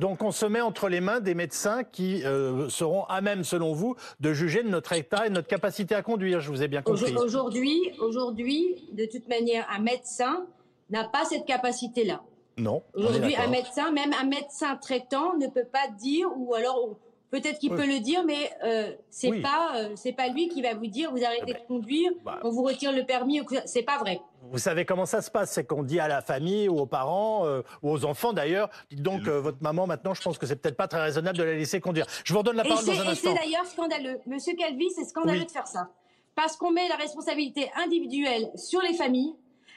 Donc 0.00 0.22
on 0.22 0.32
se 0.32 0.46
met 0.46 0.62
entre 0.62 0.88
les 0.88 1.02
mains 1.02 1.20
des 1.20 1.34
médecins 1.34 1.84
qui 1.84 2.24
euh, 2.24 2.70
seront 2.70 3.04
à 3.04 3.20
même, 3.20 3.44
selon 3.44 3.74
vous, 3.74 3.96
de 4.18 4.32
juger 4.32 4.62
de 4.62 4.68
notre 4.68 4.94
état 4.94 5.26
et 5.26 5.28
de 5.28 5.34
notre 5.34 5.46
capacité 5.46 5.94
à 5.94 6.00
conduire. 6.00 6.40
Je 6.40 6.50
vous 6.50 6.62
ai 6.62 6.68
bien 6.68 6.80
compris. 6.80 7.14
Aujourd'hui, 7.14 7.78
aujourd'hui, 8.00 8.88
de 8.92 9.04
toute 9.04 9.28
manière, 9.28 9.68
un 9.70 9.80
médecin 9.80 10.46
n'a 10.88 11.04
pas 11.04 11.26
cette 11.26 11.44
capacité-là. 11.44 12.22
Non. 12.56 12.82
Aujourd'hui, 12.94 13.36
un 13.36 13.48
médecin, 13.48 13.92
même 13.92 14.12
un 14.18 14.24
médecin 14.24 14.76
traitant, 14.76 15.36
ne 15.36 15.48
peut 15.48 15.68
pas 15.70 15.88
dire, 15.98 16.28
ou 16.34 16.54
alors 16.54 16.96
peut-être 17.30 17.58
qu'il 17.58 17.70
peut 17.70 17.86
le 17.86 18.00
dire, 18.00 18.24
mais 18.24 18.50
euh, 18.64 18.92
c'est 19.10 19.40
pas 19.40 19.72
euh, 19.76 19.90
c'est 19.96 20.12
pas 20.12 20.28
lui 20.28 20.48
qui 20.48 20.62
va 20.62 20.74
vous 20.74 20.86
dire 20.86 21.10
vous 21.10 21.24
arrêtez 21.24 21.42
ah 21.42 21.52
ben, 21.52 21.62
de 21.62 21.66
conduire, 21.66 22.10
bah. 22.24 22.38
on 22.42 22.50
vous 22.50 22.62
retire 22.62 22.92
le 22.92 23.04
permis. 23.04 23.40
C'est 23.66 23.82
pas 23.82 23.98
vrai. 23.98 24.20
Vous 24.50 24.58
savez 24.58 24.84
comment 24.84 25.06
ça 25.06 25.22
se 25.22 25.30
passe, 25.30 25.52
c'est 25.52 25.64
qu'on 25.64 25.82
dit 25.82 26.00
à 26.00 26.08
la 26.08 26.22
famille 26.22 26.68
ou 26.68 26.78
aux 26.78 26.86
parents 26.86 27.46
euh, 27.46 27.62
ou 27.82 27.90
aux 27.90 28.04
enfants 28.04 28.32
d'ailleurs, 28.32 28.70
dites 28.90 29.02
donc 29.02 29.28
euh, 29.28 29.40
votre 29.40 29.62
maman 29.62 29.86
maintenant, 29.86 30.14
je 30.14 30.22
pense 30.22 30.38
que 30.38 30.46
c'est 30.46 30.56
peut-être 30.56 30.76
pas 30.76 30.88
très 30.88 31.00
raisonnable 31.00 31.38
de 31.38 31.44
la 31.44 31.54
laisser 31.54 31.80
conduire. 31.80 32.06
Je 32.24 32.32
vous 32.32 32.38
redonne 32.40 32.56
la 32.56 32.64
parole 32.64 32.84
dans 32.84 32.90
un 32.90 32.94
instant. 32.94 33.12
Et 33.12 33.14
c'est 33.14 33.34
d'ailleurs 33.34 33.66
scandaleux, 33.66 34.20
Monsieur 34.26 34.54
Calvi, 34.56 34.90
c'est 34.90 35.04
scandaleux 35.04 35.44
de 35.44 35.50
faire 35.50 35.66
ça, 35.66 35.90
parce 36.34 36.56
qu'on 36.56 36.72
met 36.72 36.88
la 36.88 36.96
responsabilité 36.96 37.70
individuelle 37.76 38.50
sur 38.56 38.80
les 38.80 38.94
familles 38.94 39.34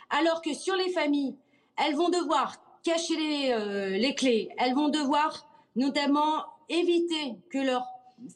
alors 0.09 0.41
que 0.41 0.53
sur 0.53 0.75
les 0.75 0.89
familles, 0.89 1.35
elles 1.77 1.95
vont 1.95 2.09
devoir 2.09 2.55
cacher 2.83 3.15
les, 3.15 3.51
euh, 3.51 3.89
les 3.89 4.15
clés, 4.15 4.49
elles 4.57 4.75
vont 4.75 4.89
devoir 4.89 5.47
notamment 5.75 6.45
éviter 6.69 7.35
que 7.49 7.57
leur 7.57 7.85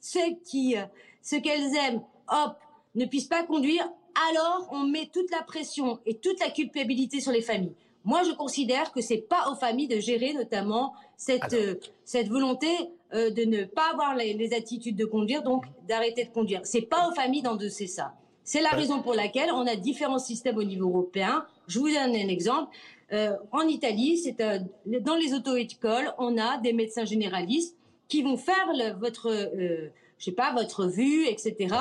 ceux 0.01 0.36
qui 0.43 0.75
ce 1.22 1.36
qu'elles 1.36 1.75
aiment, 1.75 2.01
hop, 2.29 2.55
ne 2.96 3.05
puissent 3.05 3.27
pas 3.27 3.43
conduire. 3.43 3.89
Alors 4.29 4.67
on 4.72 4.84
met 4.84 5.10
toute 5.13 5.31
la 5.31 5.43
pression 5.43 6.00
et 6.05 6.15
toute 6.15 6.39
la 6.39 6.50
culpabilité 6.50 7.19
sur 7.22 7.31
les 7.31 7.41
familles. 7.41 7.75
Moi, 8.03 8.24
je 8.24 8.31
considère 8.31 8.93
que 8.93 9.01
c'est 9.01 9.17
pas 9.17 9.51
aux 9.51 9.55
familles 9.55 9.89
de 9.89 10.00
gérer 10.00 10.34
notamment 10.34 10.93
cette 11.17 11.53
euh, 11.53 11.75
cette 12.05 12.29
volonté 12.29 12.67
euh, 13.13 13.29
de 13.29 13.43
ne 13.43 13.63
pas 13.65 13.91
avoir 13.91 14.15
les, 14.15 14.34
les, 14.34 14.53
attitudes 14.53 14.96
de 14.96 15.05
conduire, 15.05 15.43
donc 15.43 15.65
d'arrêter 15.88 16.25
de 16.25 16.29
conduire. 16.29 16.62
C'est 16.63 16.81
pas 16.81 17.10
aux 17.10 17.15
familles 17.15 17.41
d'endosser 17.41 17.88
ça. 17.88 18.13
C'est 18.43 18.62
la 18.62 18.69
raison 18.69 19.01
pour 19.01 19.13
laquelle 19.13 19.51
on 19.51 19.67
a 19.67 19.75
différents 19.75 20.19
systèmes 20.19 20.57
au 20.57 20.63
niveau 20.63 20.88
européen. 20.88 21.46
Je 21.67 21.79
vous 21.79 21.89
donne 21.89 22.15
un 22.15 22.29
exemple. 22.29 22.74
Euh, 23.12 23.36
en 23.51 23.67
Italie, 23.67 24.17
c'est 24.17 24.39
euh, 24.41 24.60
dans 25.01 25.15
les 25.15 25.34
auto-écoles, 25.34 26.13
on 26.17 26.38
a 26.38 26.57
des 26.57 26.72
médecins 26.72 27.03
généralistes 27.03 27.75
qui 28.08 28.24
vont 28.24 28.38
faire 28.38 28.72
votre, 29.00 29.30
euh, 29.30 29.90
je 30.18 30.26
sais 30.26 30.32
pas, 30.32 30.54
votre 30.54 30.86
vue, 30.86 31.26
etc. 31.28 31.76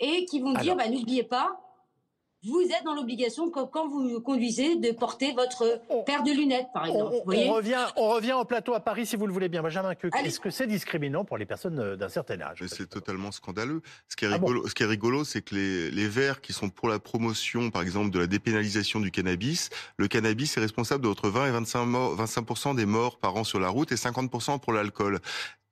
Et 0.00 0.24
qui 0.26 0.40
vont 0.40 0.54
dire, 0.54 0.76
bah, 0.76 0.88
n'oubliez 0.88 1.22
pas, 1.22 1.60
vous 2.46 2.60
êtes 2.60 2.84
dans 2.84 2.94
l'obligation, 2.94 3.50
quand 3.50 3.88
vous 3.88 4.20
conduisez, 4.20 4.76
de 4.76 4.92
porter 4.92 5.32
votre 5.32 5.80
paire 6.04 6.22
de 6.22 6.30
lunettes, 6.30 6.68
par 6.74 6.86
exemple. 6.86 7.14
On, 7.26 7.52
revient, 7.52 7.86
on 7.96 8.10
revient 8.10 8.34
en 8.34 8.44
plateau 8.44 8.74
à 8.74 8.80
Paris, 8.80 9.06
si 9.06 9.16
vous 9.16 9.26
le 9.26 9.32
voulez 9.32 9.48
bien. 9.48 9.62
Benjamin 9.62 9.94
Cuc, 9.94 10.12
est-ce 10.22 10.40
que 10.40 10.50
c'est 10.50 10.66
discriminant 10.66 11.24
pour 11.24 11.38
les 11.38 11.46
personnes 11.46 11.78
euh, 11.78 11.96
d'un 11.96 12.10
certain 12.10 12.40
âge? 12.42 12.62
C'est 12.66 12.88
totalement 12.88 13.32
scandaleux. 13.32 13.80
Ce 14.08 14.16
qui 14.16 14.26
est 14.26 14.28
ah 14.28 14.34
rigolo, 14.34 14.68
ce 14.68 14.74
qui 14.74 14.82
est 14.82 14.86
rigolo, 14.86 15.24
c'est 15.24 15.40
que 15.40 15.54
les, 15.54 15.90
les 15.90 16.06
Verts 16.06 16.42
qui 16.42 16.52
sont 16.52 16.68
pour 16.68 16.88
la 16.88 16.98
promotion, 16.98 17.70
par 17.70 17.80
exemple, 17.80 18.10
de 18.10 18.18
la 18.18 18.26
dépénalisation 18.26 19.00
du 19.00 19.10
cannabis, 19.10 19.70
le 19.96 20.06
cannabis 20.06 20.56
est 20.56 20.60
responsable 20.60 21.04
de 21.04 21.08
entre 21.08 21.30
20 21.30 21.46
et 21.46 21.50
25, 21.50 21.86
25 21.86 22.76
des 22.76 22.86
morts 22.86 23.18
par 23.18 23.36
an 23.36 23.44
sur 23.44 23.58
la 23.58 23.70
route 23.70 23.90
et 23.90 23.96
50% 23.96 24.60
pour 24.60 24.74
l'alcool. 24.74 25.20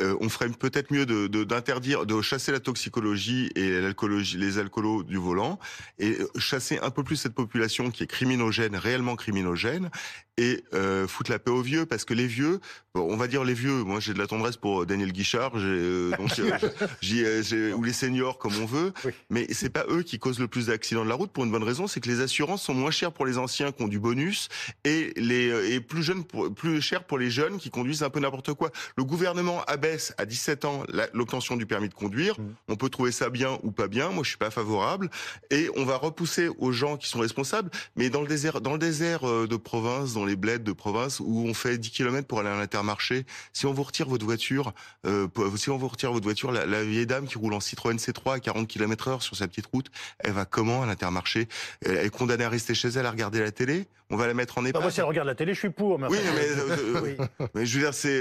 Euh, 0.02 0.16
on 0.20 0.28
ferait 0.28 0.48
peut-être 0.48 0.92
mieux 0.92 1.06
d'interdire, 1.06 2.06
de, 2.06 2.20
chasser 2.20 2.52
la 2.52 2.60
toxicologie 2.60 3.50
et 3.54 3.80
l'alcoolologie, 3.80 4.36
les 4.36 4.58
alcoolos 4.58 5.02
du 5.02 5.16
volant, 5.16 5.58
et 5.98 6.18
euh, 6.20 6.28
chasser 6.38 6.78
un 6.82 6.90
peu 6.90 7.02
plus 7.02 7.16
cette 7.16 7.34
population 7.34 7.90
qui 7.90 8.02
est 8.02 8.06
criminogène, 8.06 8.76
réellement 8.76 9.16
criminogène, 9.16 9.90
et 10.38 10.64
euh, 10.72 11.06
foutre 11.06 11.30
la 11.30 11.38
paix 11.38 11.50
aux 11.50 11.62
vieux, 11.62 11.84
parce 11.84 12.04
que 12.04 12.14
les 12.14 12.26
vieux, 12.26 12.60
on 12.94 13.16
va 13.16 13.28
dire 13.28 13.44
les 13.44 13.54
vieux, 13.54 13.84
moi 13.84 14.00
j'ai 14.00 14.14
de 14.14 14.18
la 14.18 14.26
tendresse 14.26 14.56
pour 14.56 14.86
Daniel 14.86 15.12
Guichard, 15.12 15.52
donc, 15.52 15.60
ou 17.76 17.84
les 17.84 17.92
seniors 17.92 18.38
comme 18.38 18.56
on 18.56 18.66
veut, 18.66 18.92
mais 19.30 19.46
c'est 19.50 19.70
pas 19.70 19.84
eux 19.90 20.02
qui 20.02 20.18
causent 20.18 20.40
le 20.40 20.48
plus 20.48 20.66
d'accidents 20.66 21.04
de 21.04 21.10
la 21.10 21.14
route 21.14 21.32
pour 21.32 21.44
une 21.44 21.50
bonne 21.50 21.62
raison, 21.62 21.86
c'est 21.86 22.00
que 22.00 22.08
les 22.08 22.20
assurances 22.20 22.62
sont 22.62 22.74
moins 22.74 22.90
chères 22.90 23.12
pour 23.12 23.26
les 23.26 23.36
anciens 23.36 23.72
qui 23.72 23.82
ont 23.82 23.88
du 23.88 24.00
bonus 24.00 24.48
et 24.84 25.12
les 25.16 25.74
et 25.74 25.80
plus 25.80 26.02
jeunes 26.02 26.24
pour, 26.24 26.52
plus 26.52 26.80
chères 26.80 27.04
pour 27.04 27.18
les 27.18 27.30
jeunes 27.30 27.58
qui 27.58 27.70
conduisent 27.70 28.02
un 28.02 28.10
peu 28.10 28.20
n'importe 28.20 28.54
quoi. 28.54 28.70
Le 28.96 29.04
gouvernement 29.04 29.62
abaisse 29.64 29.91
à 30.18 30.26
17 30.26 30.64
ans 30.64 30.82
l'obtention 31.12 31.56
du 31.56 31.66
permis 31.66 31.88
de 31.88 31.94
conduire. 31.94 32.38
Mmh. 32.38 32.44
On 32.68 32.76
peut 32.76 32.88
trouver 32.88 33.12
ça 33.12 33.30
bien 33.30 33.58
ou 33.62 33.70
pas 33.70 33.88
bien. 33.88 34.10
Moi, 34.10 34.22
je 34.24 34.30
suis 34.30 34.38
pas 34.38 34.50
favorable. 34.50 35.10
Et 35.50 35.68
on 35.76 35.84
va 35.84 35.96
repousser 35.96 36.48
aux 36.58 36.72
gens 36.72 36.96
qui 36.96 37.08
sont 37.08 37.18
responsables. 37.18 37.70
Mais 37.96 38.10
dans 38.10 38.20
le 38.20 38.26
désert, 38.26 38.60
dans 38.60 38.72
le 38.72 38.78
désert 38.78 39.28
euh, 39.28 39.46
de 39.46 39.56
province, 39.56 40.14
dans 40.14 40.24
les 40.24 40.36
bleds 40.36 40.58
de 40.58 40.72
province, 40.72 41.20
où 41.20 41.44
on 41.46 41.54
fait 41.54 41.78
10 41.78 41.90
km 41.90 42.26
pour 42.26 42.40
aller 42.40 42.48
à 42.48 42.56
l'intermarché, 42.56 43.24
si 43.52 43.66
on 43.66 43.72
vous 43.72 43.82
retire 43.82 44.08
votre 44.08 44.24
voiture, 44.24 44.72
euh, 45.06 45.28
si 45.56 45.70
on 45.70 45.78
vous 45.78 45.88
retire 45.88 46.12
votre 46.12 46.24
voiture, 46.24 46.52
la, 46.52 46.84
vieille 46.84 47.06
dame 47.06 47.26
qui 47.26 47.38
roule 47.38 47.54
en 47.54 47.60
Citroën 47.60 47.96
C3 47.96 48.36
à 48.36 48.40
40 48.40 48.68
km 48.68 49.08
heure 49.08 49.22
sur 49.22 49.36
sa 49.36 49.48
petite 49.48 49.66
route, 49.66 49.90
elle 50.18 50.32
va 50.32 50.44
comment 50.44 50.82
à 50.82 50.86
l'intermarché? 50.86 51.48
Elle 51.84 51.98
est 51.98 52.10
condamnée 52.10 52.44
à 52.44 52.48
rester 52.48 52.74
chez 52.74 52.88
elle 52.88 53.06
à 53.06 53.10
regarder 53.10 53.40
la 53.40 53.52
télé? 53.52 53.86
On 54.10 54.16
va 54.16 54.26
la 54.26 54.34
mettre 54.34 54.58
en 54.58 54.64
EHPAD 54.66 54.82
Moi, 54.82 54.90
si 54.90 55.00
elle 55.00 55.06
regarde 55.06 55.26
la 55.26 55.34
télé, 55.34 55.54
je 55.54 55.58
suis 55.58 55.70
pour. 55.70 55.98
Mais 55.98 56.06
oui, 56.08 56.18
mais, 56.34 56.46
euh, 56.46 57.16
mais 57.54 57.64
je 57.64 57.78
veux 57.78 57.84
dire, 57.84 57.94
c'est, 57.94 58.20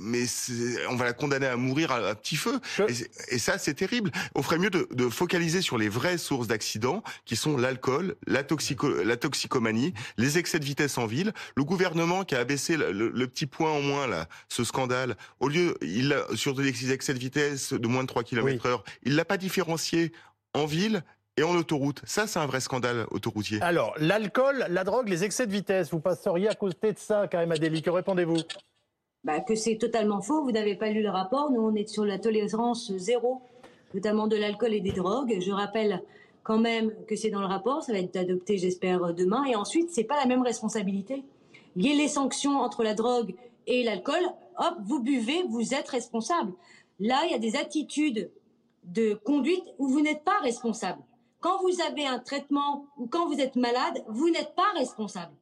mais 0.00 0.24
on 0.88 0.96
va 0.96 1.04
la 1.04 1.12
condamner 1.12 1.46
à 1.46 1.56
mourir 1.56 1.92
à, 1.92 2.14
petit 2.14 2.36
feu. 2.36 2.60
Et, 3.28 3.38
ça, 3.38 3.58
c'est 3.58 3.74
terrible. 3.74 4.10
On 4.34 4.42
ferait 4.42 4.58
mieux 4.58 4.70
de, 4.70 5.08
focaliser 5.08 5.60
sur 5.62 5.78
les 5.78 5.88
vraies 5.88 6.18
sources 6.18 6.46
d'accidents, 6.46 7.02
qui 7.24 7.36
sont 7.36 7.56
l'alcool, 7.56 8.16
la, 8.26 8.42
la 9.04 9.16
toxicomanie, 9.16 9.94
les 10.16 10.38
excès 10.38 10.58
de 10.58 10.64
vitesse 10.64 10.98
en 10.98 11.06
ville. 11.06 11.32
Le 11.56 11.64
gouvernement 11.64 12.24
qui 12.24 12.34
a 12.34 12.40
abaissé 12.40 12.76
le, 12.76 13.26
petit 13.26 13.46
point 13.46 13.70
en 13.70 13.80
moins, 13.80 14.06
là, 14.06 14.26
ce 14.48 14.64
scandale, 14.64 15.16
au 15.40 15.48
lieu, 15.48 15.76
il 15.82 16.16
sur 16.34 16.54
des 16.54 16.92
excès 16.92 17.14
de 17.14 17.18
vitesse 17.18 17.72
de 17.72 17.86
moins 17.86 18.02
de 18.02 18.08
3 18.08 18.24
km 18.24 18.66
heure, 18.66 18.84
il 19.02 19.16
l'a 19.16 19.24
pas 19.24 19.36
différencié 19.36 20.12
en 20.54 20.66
ville 20.66 21.02
et 21.36 21.42
en 21.42 21.54
autoroute. 21.56 22.02
Ça, 22.04 22.26
c'est 22.26 22.38
un 22.38 22.46
vrai 22.46 22.60
scandale 22.60 23.06
autoroutier. 23.10 23.60
Alors, 23.62 23.94
l'alcool, 23.98 24.66
la 24.68 24.84
drogue, 24.84 25.08
les 25.08 25.24
excès 25.24 25.46
de 25.46 25.52
vitesse, 25.52 25.90
vous 25.90 26.00
passeriez 26.00 26.48
à 26.48 26.54
côté 26.54 26.92
de 26.92 26.98
ça, 26.98 27.28
Karim 27.28 27.52
Adéli, 27.52 27.82
que 27.82 27.90
répondez-vous? 27.90 28.38
Bah, 29.24 29.40
que 29.40 29.54
c'est 29.54 29.76
totalement 29.76 30.20
faux. 30.20 30.42
Vous 30.42 30.52
n'avez 30.52 30.74
pas 30.74 30.90
lu 30.90 31.02
le 31.02 31.10
rapport. 31.10 31.50
Nous, 31.50 31.60
on 31.60 31.74
est 31.74 31.88
sur 31.88 32.04
la 32.04 32.18
tolérance 32.18 32.92
zéro, 32.96 33.42
notamment 33.94 34.26
de 34.26 34.36
l'alcool 34.36 34.74
et 34.74 34.80
des 34.80 34.92
drogues. 34.92 35.38
Je 35.40 35.52
rappelle 35.52 36.02
quand 36.42 36.58
même 36.58 36.92
que 37.06 37.16
c'est 37.16 37.30
dans 37.30 37.40
le 37.40 37.46
rapport. 37.46 37.82
Ça 37.82 37.92
va 37.92 37.98
être 37.98 38.16
adopté, 38.16 38.58
j'espère, 38.58 39.14
demain. 39.14 39.44
Et 39.44 39.56
ensuite, 39.56 39.90
c'est 39.90 40.04
pas 40.04 40.16
la 40.16 40.26
même 40.26 40.42
responsabilité. 40.42 41.24
Lier 41.76 41.94
les 41.94 42.08
sanctions 42.08 42.58
entre 42.58 42.82
la 42.82 42.94
drogue 42.94 43.34
et 43.66 43.84
l'alcool, 43.84 44.22
hop, 44.58 44.74
vous 44.84 45.00
buvez, 45.00 45.44
vous 45.48 45.74
êtes 45.74 45.88
responsable. 45.88 46.52
Là, 46.98 47.22
il 47.26 47.32
y 47.32 47.34
a 47.34 47.38
des 47.38 47.56
attitudes 47.56 48.30
de 48.84 49.14
conduite 49.14 49.64
où 49.78 49.86
vous 49.88 50.00
n'êtes 50.00 50.24
pas 50.24 50.38
responsable. 50.42 51.02
Quand 51.40 51.60
vous 51.62 51.80
avez 51.80 52.06
un 52.06 52.18
traitement 52.18 52.86
ou 52.96 53.06
quand 53.06 53.26
vous 53.26 53.40
êtes 53.40 53.56
malade, 53.56 54.04
vous 54.08 54.30
n'êtes 54.30 54.54
pas 54.54 54.70
responsable. 54.74 55.32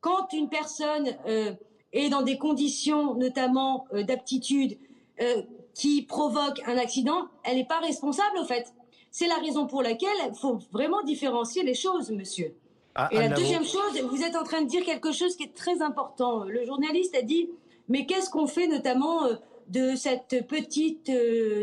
Quand 0.00 0.32
une 0.32 0.48
personne 0.48 1.08
euh, 1.26 1.54
et 1.94 2.10
dans 2.10 2.22
des 2.22 2.36
conditions 2.36 3.14
notamment 3.14 3.86
euh, 3.94 4.02
d'aptitude 4.02 4.76
euh, 5.22 5.42
qui 5.72 6.02
provoquent 6.02 6.60
un 6.66 6.76
accident, 6.76 7.28
elle 7.44 7.56
n'est 7.56 7.64
pas 7.64 7.78
responsable 7.78 8.38
au 8.38 8.44
fait. 8.44 8.74
C'est 9.10 9.28
la 9.28 9.36
raison 9.36 9.66
pour 9.66 9.82
laquelle 9.82 10.08
il 10.28 10.36
faut 10.36 10.58
vraiment 10.72 11.02
différencier 11.02 11.62
les 11.62 11.74
choses, 11.74 12.10
monsieur. 12.10 12.54
Ah, 12.96 13.08
et 13.10 13.18
la 13.18 13.28
deuxième 13.28 13.64
chose, 13.64 14.00
vous 14.08 14.22
êtes 14.22 14.36
en 14.36 14.44
train 14.44 14.62
de 14.62 14.68
dire 14.68 14.84
quelque 14.84 15.12
chose 15.12 15.36
qui 15.36 15.44
est 15.44 15.54
très 15.54 15.82
important. 15.82 16.44
Le 16.44 16.64
journaliste 16.64 17.16
a 17.16 17.22
dit, 17.22 17.48
mais 17.88 18.06
qu'est-ce 18.06 18.30
qu'on 18.30 18.46
fait 18.46 18.66
notamment 18.66 19.24
euh, 19.24 19.34
de 19.68 19.94
cette 19.96 20.46
petite 20.46 21.10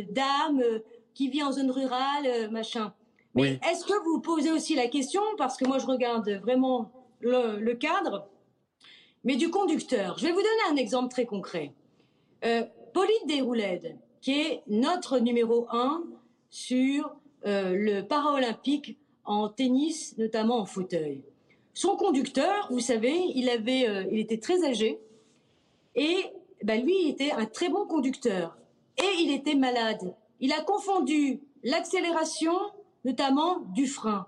dame 0.09 0.63
qui 1.13 1.29
vit 1.29 1.43
en 1.43 1.51
zone 1.51 1.69
rurale, 1.69 2.49
machin 2.49 2.93
Mais 3.35 3.59
est-ce 3.69 3.85
que 3.85 4.03
vous 4.05 4.19
posez 4.19 4.51
aussi 4.51 4.75
la 4.75 4.87
question, 4.87 5.21
parce 5.37 5.55
que 5.55 5.65
moi 5.65 5.77
je 5.77 5.85
regarde 5.85 6.27
vraiment 6.41 6.89
le 7.21 7.73
cadre, 7.73 8.27
mais 9.23 9.35
du 9.35 9.49
conducteur. 9.49 10.17
Je 10.17 10.25
vais 10.25 10.31
vous 10.31 10.41
donner 10.41 10.71
un 10.71 10.75
exemple 10.75 11.09
très 11.09 11.25
concret. 11.25 11.73
Euh, 12.43 12.63
Pauline 12.93 13.27
Desroulèdes, 13.27 13.97
qui 14.21 14.39
est 14.39 14.63
notre 14.67 15.19
numéro 15.19 15.67
un 15.71 16.03
sur 16.49 17.15
euh, 17.45 17.73
le 17.75 18.01
para-olympique 18.01 18.97
en 19.23 19.49
tennis, 19.49 20.17
notamment 20.17 20.59
en 20.59 20.65
fauteuil. 20.65 21.23
Son 21.73 21.95
conducteur, 21.95 22.67
vous 22.71 22.79
savez, 22.79 23.15
il 23.35 23.49
avait, 23.49 23.87
euh, 23.87 24.05
il 24.11 24.19
était 24.19 24.39
très 24.39 24.65
âgé 24.65 24.99
et 25.95 26.25
ben, 26.63 26.83
lui, 26.83 26.93
il 27.03 27.09
était 27.09 27.31
un 27.31 27.45
très 27.45 27.69
bon 27.69 27.85
conducteur 27.85 28.57
et 28.97 29.21
il 29.21 29.31
était 29.31 29.55
malade. 29.55 30.13
Il 30.39 30.51
a 30.53 30.61
confondu 30.61 31.41
l'accélération, 31.63 32.53
notamment 33.05 33.59
du 33.73 33.87
frein. 33.87 34.27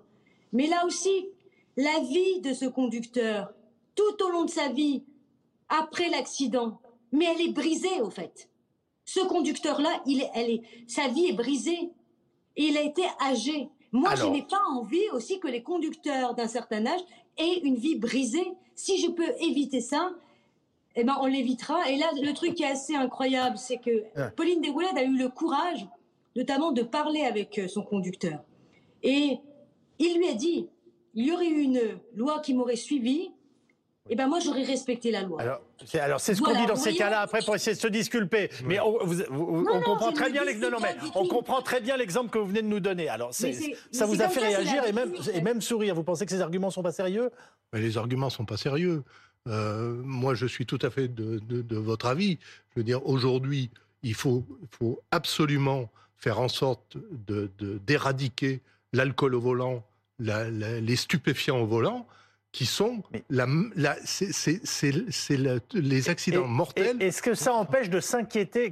Mais 0.52 0.68
là 0.68 0.86
aussi, 0.86 1.28
la 1.76 2.00
vie 2.02 2.40
de 2.42 2.54
ce 2.54 2.66
conducteur, 2.66 3.52
tout 3.96 4.24
au 4.24 4.30
long 4.30 4.46
de 4.46 4.50
sa 4.50 4.70
vie, 4.70 5.04
après 5.70 6.10
l'accident. 6.10 6.80
Mais 7.12 7.26
elle 7.26 7.42
est 7.42 7.52
brisée, 7.52 8.02
au 8.02 8.10
fait. 8.10 8.50
Ce 9.06 9.20
conducteur-là, 9.20 10.02
il 10.06 10.22
est, 10.22 10.30
elle 10.34 10.50
est, 10.50 10.62
sa 10.88 11.08
vie 11.08 11.28
est 11.28 11.34
brisée. 11.34 11.92
Et 12.56 12.66
il 12.66 12.78
a 12.78 12.82
été 12.82 13.04
âgé. 13.22 13.70
Moi, 13.92 14.16
je 14.16 14.26
n'ai 14.26 14.44
pas 14.44 14.62
envie 14.72 15.10
aussi 15.12 15.40
que 15.40 15.48
les 15.48 15.64
conducteurs 15.64 16.34
d'un 16.36 16.48
certain 16.48 16.86
âge 16.86 17.02
aient 17.38 17.60
une 17.64 17.76
vie 17.76 17.96
brisée. 17.96 18.54
Si 18.76 19.00
je 19.00 19.10
peux 19.10 19.30
éviter 19.40 19.82
ça, 19.82 20.12
eh 20.96 21.04
ben, 21.04 21.16
on 21.22 21.26
l'évitera. 21.26 21.90
Et 21.90 21.98
là, 21.98 22.10
le 22.22 22.34
truc 22.34 22.56
qui 22.56 22.64
est 22.64 22.68
assez 22.68 22.96
incroyable, 22.96 23.58
c'est 23.58 23.78
que 23.78 24.04
Pauline 24.36 24.62
Desroulades 24.62 24.98
a 24.98 25.04
eu 25.04 25.18
le 25.18 25.30
courage, 25.30 25.88
notamment, 26.36 26.72
de 26.72 26.84
parler 26.84 27.22
avec 27.22 27.60
euh, 27.60 27.68
son 27.68 27.84
conducteur. 27.84 28.44
Et 29.02 29.40
il 30.00 30.18
lui 30.18 30.28
a 30.28 30.34
dit, 30.34 30.68
il 31.14 31.28
y 31.28 31.32
aurait 31.32 31.48
eu 31.48 31.62
une 31.62 32.00
loi 32.16 32.40
qui 32.40 32.54
m'aurait 32.54 32.76
suivi, 32.76 33.32
eh 34.10 34.16
ben 34.16 34.28
moi 34.28 34.40
j'aurais 34.40 34.64
respecté 34.64 35.12
la 35.12 35.22
loi. 35.22 35.42
Alors 35.94 36.20
c'est 36.20 36.36
ce 36.36 36.42
qu'on 36.42 36.54
dit 36.54 36.66
dans 36.66 36.76
ces 36.76 36.94
cas-là 36.94 37.22
après 37.22 37.40
pour 37.40 37.56
essayer 37.56 37.76
de 37.76 37.82
se 37.82 37.88
disculper. 37.88 38.50
Mais 38.66 38.80
on, 38.80 38.98
comprend 39.82 40.12
très 40.12 40.30
bien 40.30 40.44
on 41.16 41.28
comprend 41.28 41.62
très 41.62 41.80
bien 41.80 41.96
l'exemple 41.96 42.30
que 42.30 42.38
vous 42.38 42.48
venez 42.48 42.62
de 42.62 42.68
nous 42.68 42.82
donner. 42.82 43.08
Alors 43.08 43.34
ça 43.34 44.06
vous 44.06 44.22
a 44.22 44.28
fait 44.28 44.42
réagir 44.42 44.84
et 44.86 44.92
même 44.92 45.14
et 45.34 45.42
même 45.42 45.62
sourire. 45.62 45.96
Vous 45.96 46.04
pensez 46.04 46.26
que 46.26 46.32
ces 46.32 46.42
arguments 46.42 46.70
sont 46.70 46.84
pas 46.84 46.92
sérieux? 46.92 47.32
Mais 47.72 47.80
Les 47.80 47.98
arguments 47.98 48.30
sont 48.30 48.46
pas 48.46 48.58
sérieux. 48.58 49.04
Euh, 49.48 49.94
moi 50.04 50.36
je 50.36 50.48
suis 50.48 50.66
tout 50.66 50.80
à 50.82 50.90
fait 50.90 51.08
de, 51.08 51.76
votre 51.78 52.08
avis. 52.08 52.40
Je 52.72 52.82
veux 52.82 52.84
dire 52.84 53.06
aujourd'hui 53.08 53.70
il 54.04 54.16
faut, 54.16 54.44
faut 54.78 55.00
absolument 55.12 55.90
faire 56.18 56.42
en 56.42 56.50
sorte 56.50 56.98
d'éradiquer 57.88 58.60
l'alcool 58.92 59.36
au 59.36 59.40
volant, 59.40 59.84
les 60.20 60.96
stupéfiants 60.98 61.62
au 61.62 61.66
volant 61.66 62.06
qui 62.54 62.68
sont 62.68 63.02
la, 63.30 63.48
la 63.76 63.98
c'est 64.04 64.62
les 65.74 66.10
accidents 66.10 66.48
mortels. 66.48 67.02
Est-ce 67.02 67.22
que 67.22 67.34
ça 67.34 67.52
empêche 67.54 67.90
de 67.90 68.00
s'inquiéter 68.00 68.70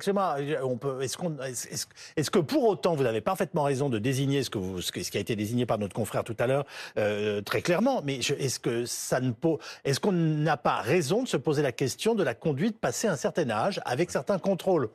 on 0.64 0.78
peut. 0.78 1.02
Est-ce 1.02 1.18
qu'on, 1.18 1.38
est-ce, 1.40 1.88
est 2.16 2.30
que 2.30 2.40
pour 2.40 2.64
autant 2.66 2.96
vous 2.96 3.06
avez 3.06 3.22
parfaitement 3.22 3.64
raison 3.64 3.90
de 3.90 3.98
désigner 3.98 4.44
ce 4.44 4.52
que 4.52 4.60
vous, 4.60 4.82
ce, 4.82 4.92
qui 4.92 5.18
a 5.18 5.20
été 5.20 5.36
désigné 5.36 5.66
par 5.66 5.80
notre 5.80 5.96
confrère 5.96 6.24
tout 6.24 6.36
à 6.38 6.46
l'heure 6.46 6.66
euh, 6.98 7.42
très 7.42 7.64
clairement, 7.64 8.04
mais 8.04 8.18
est-ce 8.18 8.60
que 8.60 8.86
ça 8.86 9.20
ne 9.20 9.32
peut, 9.32 9.58
est-ce 9.84 10.00
qu'on 10.00 10.12
n'a 10.12 10.58
pas 10.58 10.82
raison 10.82 11.24
de 11.24 11.28
se 11.28 11.38
poser 11.38 11.64
la 11.64 11.72
question 11.72 12.14
de 12.14 12.24
la 12.24 12.36
conduite 12.36 12.80
passée 12.80 13.08
un 13.08 13.16
certain 13.16 13.50
âge 13.50 13.82
avec 13.86 14.12
certains 14.12 14.38
contrôles? 14.38 14.90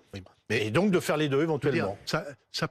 Et 0.49 0.71
donc 0.71 0.93
de 0.93 1.01
faire 1.01 1.17
les 1.17 1.29
deux 1.29 1.43
éventuellement. 1.43 1.99
ça, 2.07 2.25
ça, 2.53 2.69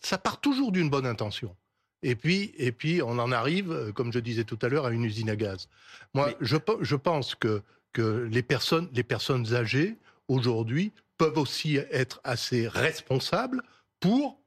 ça 0.00 0.16
part 0.16 0.40
toujours 0.40 0.72
d'une 0.72 0.88
bonne 0.88 1.06
intention. 1.06 1.54
Et 2.02 2.14
puis, 2.14 2.54
et 2.56 2.72
puis, 2.72 3.02
on 3.02 3.18
en 3.18 3.30
arrive, 3.30 3.72
euh, 3.72 3.92
comme 3.92 4.12
je 4.12 4.18
disais 4.18 4.44
tout 4.44 4.58
à 4.62 4.68
l'heure, 4.68 4.86
à 4.86 4.90
une 4.90 5.04
usine 5.04 5.28
à 5.30 5.36
gaz. 5.36 5.68
Moi, 6.14 6.32
je, 6.40 6.56
je, 6.80 6.96
pense 6.96 7.34
que, 7.34 7.62
que 7.92 8.28
les, 8.30 8.42
personnes, 8.42 8.88
les 8.92 9.02
personnes 9.02 9.54
âgées, 9.54 9.96
aujourd'hui, 10.28 10.92
peuvent 11.18 11.38
aussi 11.38 11.76
être 11.76 12.20
assez 12.24 12.66
responsables 12.68 13.62
pour 14.00 14.40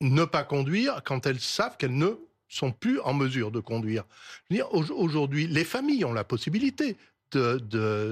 ne 0.00 0.24
pas 0.24 0.42
conduire 0.42 1.02
quand 1.04 1.26
elles 1.26 1.40
savent 1.40 1.76
qu'elles 1.76 1.96
ne 1.96 2.18
sont 2.48 2.72
plus 2.72 3.00
en 3.00 3.14
mesure 3.14 3.50
de 3.50 3.60
conduire. 3.60 4.04
Aujourd'hui, 4.72 5.46
les 5.46 5.64
familles 5.64 6.04
ont 6.04 6.12
la 6.12 6.24
possibilité 6.24 6.96
de, 7.32 7.58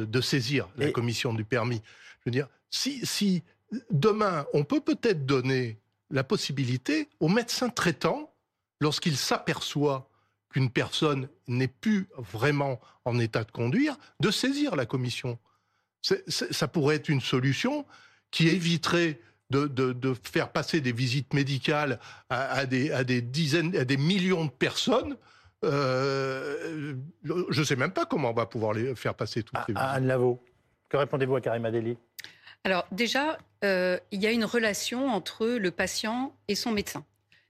de, 0.05 0.21
saisir 0.21 0.69
la 0.77 0.91
commission 0.91 1.33
du 1.33 1.45
permis. 1.45 1.83
Je 2.21 2.23
veux 2.27 2.31
dire, 2.31 2.49
si, 2.71 3.05
si 3.05 3.43
demain, 3.91 4.47
on 4.53 4.65
peut 4.65 4.81
peut-être 4.81 5.27
donner 5.27 5.79
la 6.13 6.23
possibilité 6.23 7.09
au 7.19 7.29
médecin 7.29 7.71
traitant, 7.71 8.33
lorsqu'il 8.81 9.17
s'aperçoit 9.17 10.09
qu'une 10.51 10.71
personne 10.71 11.29
n'est 11.49 11.69
plus 11.69 12.09
vraiment 12.17 12.79
en 13.05 13.19
état 13.19 13.43
de 13.43 13.51
conduire, 13.51 13.97
de 14.21 14.31
saisir 14.31 14.77
la 14.77 14.87
commission. 14.87 15.39
ça 16.03 16.69
pourrait 16.69 16.97
être 16.97 17.09
une 17.09 17.23
solution 17.23 17.87
qui 18.31 18.49
éviterait 18.49 19.21
de, 19.51 20.15
faire 20.23 20.51
passer 20.51 20.81
des 20.81 20.93
visites 20.93 21.35
médicales 21.35 21.99
à, 22.29 22.67
des, 22.67 23.23
dizaines, 23.23 23.77
à 23.77 23.85
des 23.85 23.97
millions 23.97 24.45
de 24.45 24.51
personnes. 24.51 25.17
Euh, 25.65 26.95
je 27.25 27.61
ne 27.61 27.65
sais 27.65 27.77
même 27.77 27.93
pas 27.93 28.05
comment 28.05 28.31
on 28.31 28.35
va 28.35 28.47
pouvoir 28.47 28.73
les 28.73 28.95
faire 28.95 29.15
passer 29.15 29.43
toutes 29.43 29.59
ces 29.67 29.73
visites. 29.73 29.89
Anne 29.89 30.07
Lavaux, 30.07 30.43
que 30.89 30.97
répondez-vous 30.97 31.37
à 31.37 31.41
Karim 31.41 31.65
Adeli 31.65 31.97
Alors 32.65 32.87
déjà, 32.93 33.39
euh, 33.65 33.99
il 34.11 34.23
y 34.23 34.27
a 34.27 34.31
une 34.31 34.45
relation 34.45 35.09
entre 35.09 35.47
le 35.47 35.71
patient 35.71 36.35
et 36.49 36.55
son 36.55 36.71
médecin. 36.71 37.05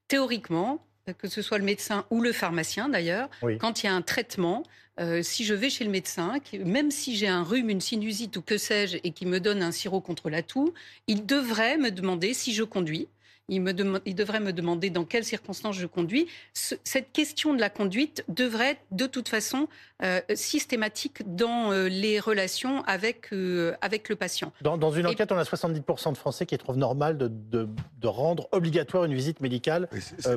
Théoriquement, 0.09 0.85
que 1.19 1.29
ce 1.29 1.43
soit 1.43 1.59
le 1.59 1.65
médecin 1.65 2.07
ou 2.11 2.21
le 2.21 2.33
pharmacien 2.33 2.89
d'ailleurs, 2.89 3.29
quand 3.61 3.83
il 3.83 3.87
y 3.87 3.89
a 3.89 3.95
un 3.95 4.03
traitement, 4.03 4.63
euh, 5.01 5.23
si 5.23 5.45
je 5.45 5.55
vais 5.55 5.71
chez 5.71 5.85
le 5.85 5.91
médecin, 5.91 6.35
même 6.65 6.91
si 6.91 7.17
j'ai 7.17 7.29
un 7.29 7.43
rhume, 7.43 7.71
une 7.71 7.81
sinusite 7.81 8.37
ou 8.37 8.43
que 8.43 8.59
sais-je, 8.59 8.99
et 9.03 9.11
qui 9.11 9.27
me 9.27 9.41
donne 9.41 9.63
un 9.63 9.73
sirop 9.73 10.01
contre 10.01 10.31
la 10.31 10.43
toux, 10.43 10.73
il 11.07 11.27
devrait 11.27 11.79
me 11.79 11.91
demander 11.91 12.35
si 12.35 12.53
je 12.53 12.63
conduis 12.63 13.09
il, 13.49 13.61
me 13.61 14.01
il 14.07 14.15
devrait 14.15 14.41
me 14.41 14.53
demander 14.53 14.91
dans 14.91 15.05
quelles 15.05 15.25
circonstances 15.25 15.77
je 15.77 15.87
conduis. 15.87 16.27
cette 16.53 17.13
question 17.13 17.55
de 17.55 17.61
la 17.61 17.71
conduite 17.71 18.25
devrait 18.29 18.79
de 18.91 19.07
toute 19.07 19.29
façon 19.29 19.69
euh, 20.03 20.21
systématique 20.35 21.23
dans 21.27 21.71
euh, 21.71 21.89
les 21.89 22.19
relations 22.19 22.83
avec, 22.87 23.29
euh, 23.33 23.73
avec 23.81 24.09
le 24.09 24.17
patient. 24.17 24.53
Dans, 24.61 24.91
une 24.91 25.07
enquête, 25.07 25.31
on 25.31 25.39
a 25.39 25.45
70% 25.45 26.13
de 26.13 26.17
Français 26.17 26.47
qui 26.47 26.59
trouvent 26.59 26.77
normal 26.77 27.19
de, 27.19 27.29
de, 27.29 27.69
rendre 28.03 28.49
obligatoire 28.53 29.05
une 29.05 29.15
visite 29.15 29.41
médicale 29.41 29.89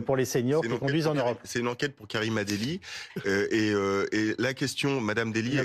pour 0.05 0.15
les 0.15 0.25
seniors 0.25 0.61
qui 0.61 0.69
conduisent 0.69 1.07
en 1.07 1.15
Europe. 1.15 1.39
C'est 1.43 1.59
une 1.59 1.67
enquête 1.67 1.95
pour 1.95 2.07
Karim 2.07 2.37
Adeli. 2.37 2.79
et, 3.25 3.71
et, 4.11 4.35
la 4.37 4.53
question, 4.53 5.01
Madame 5.01 5.31
Deli... 5.31 5.57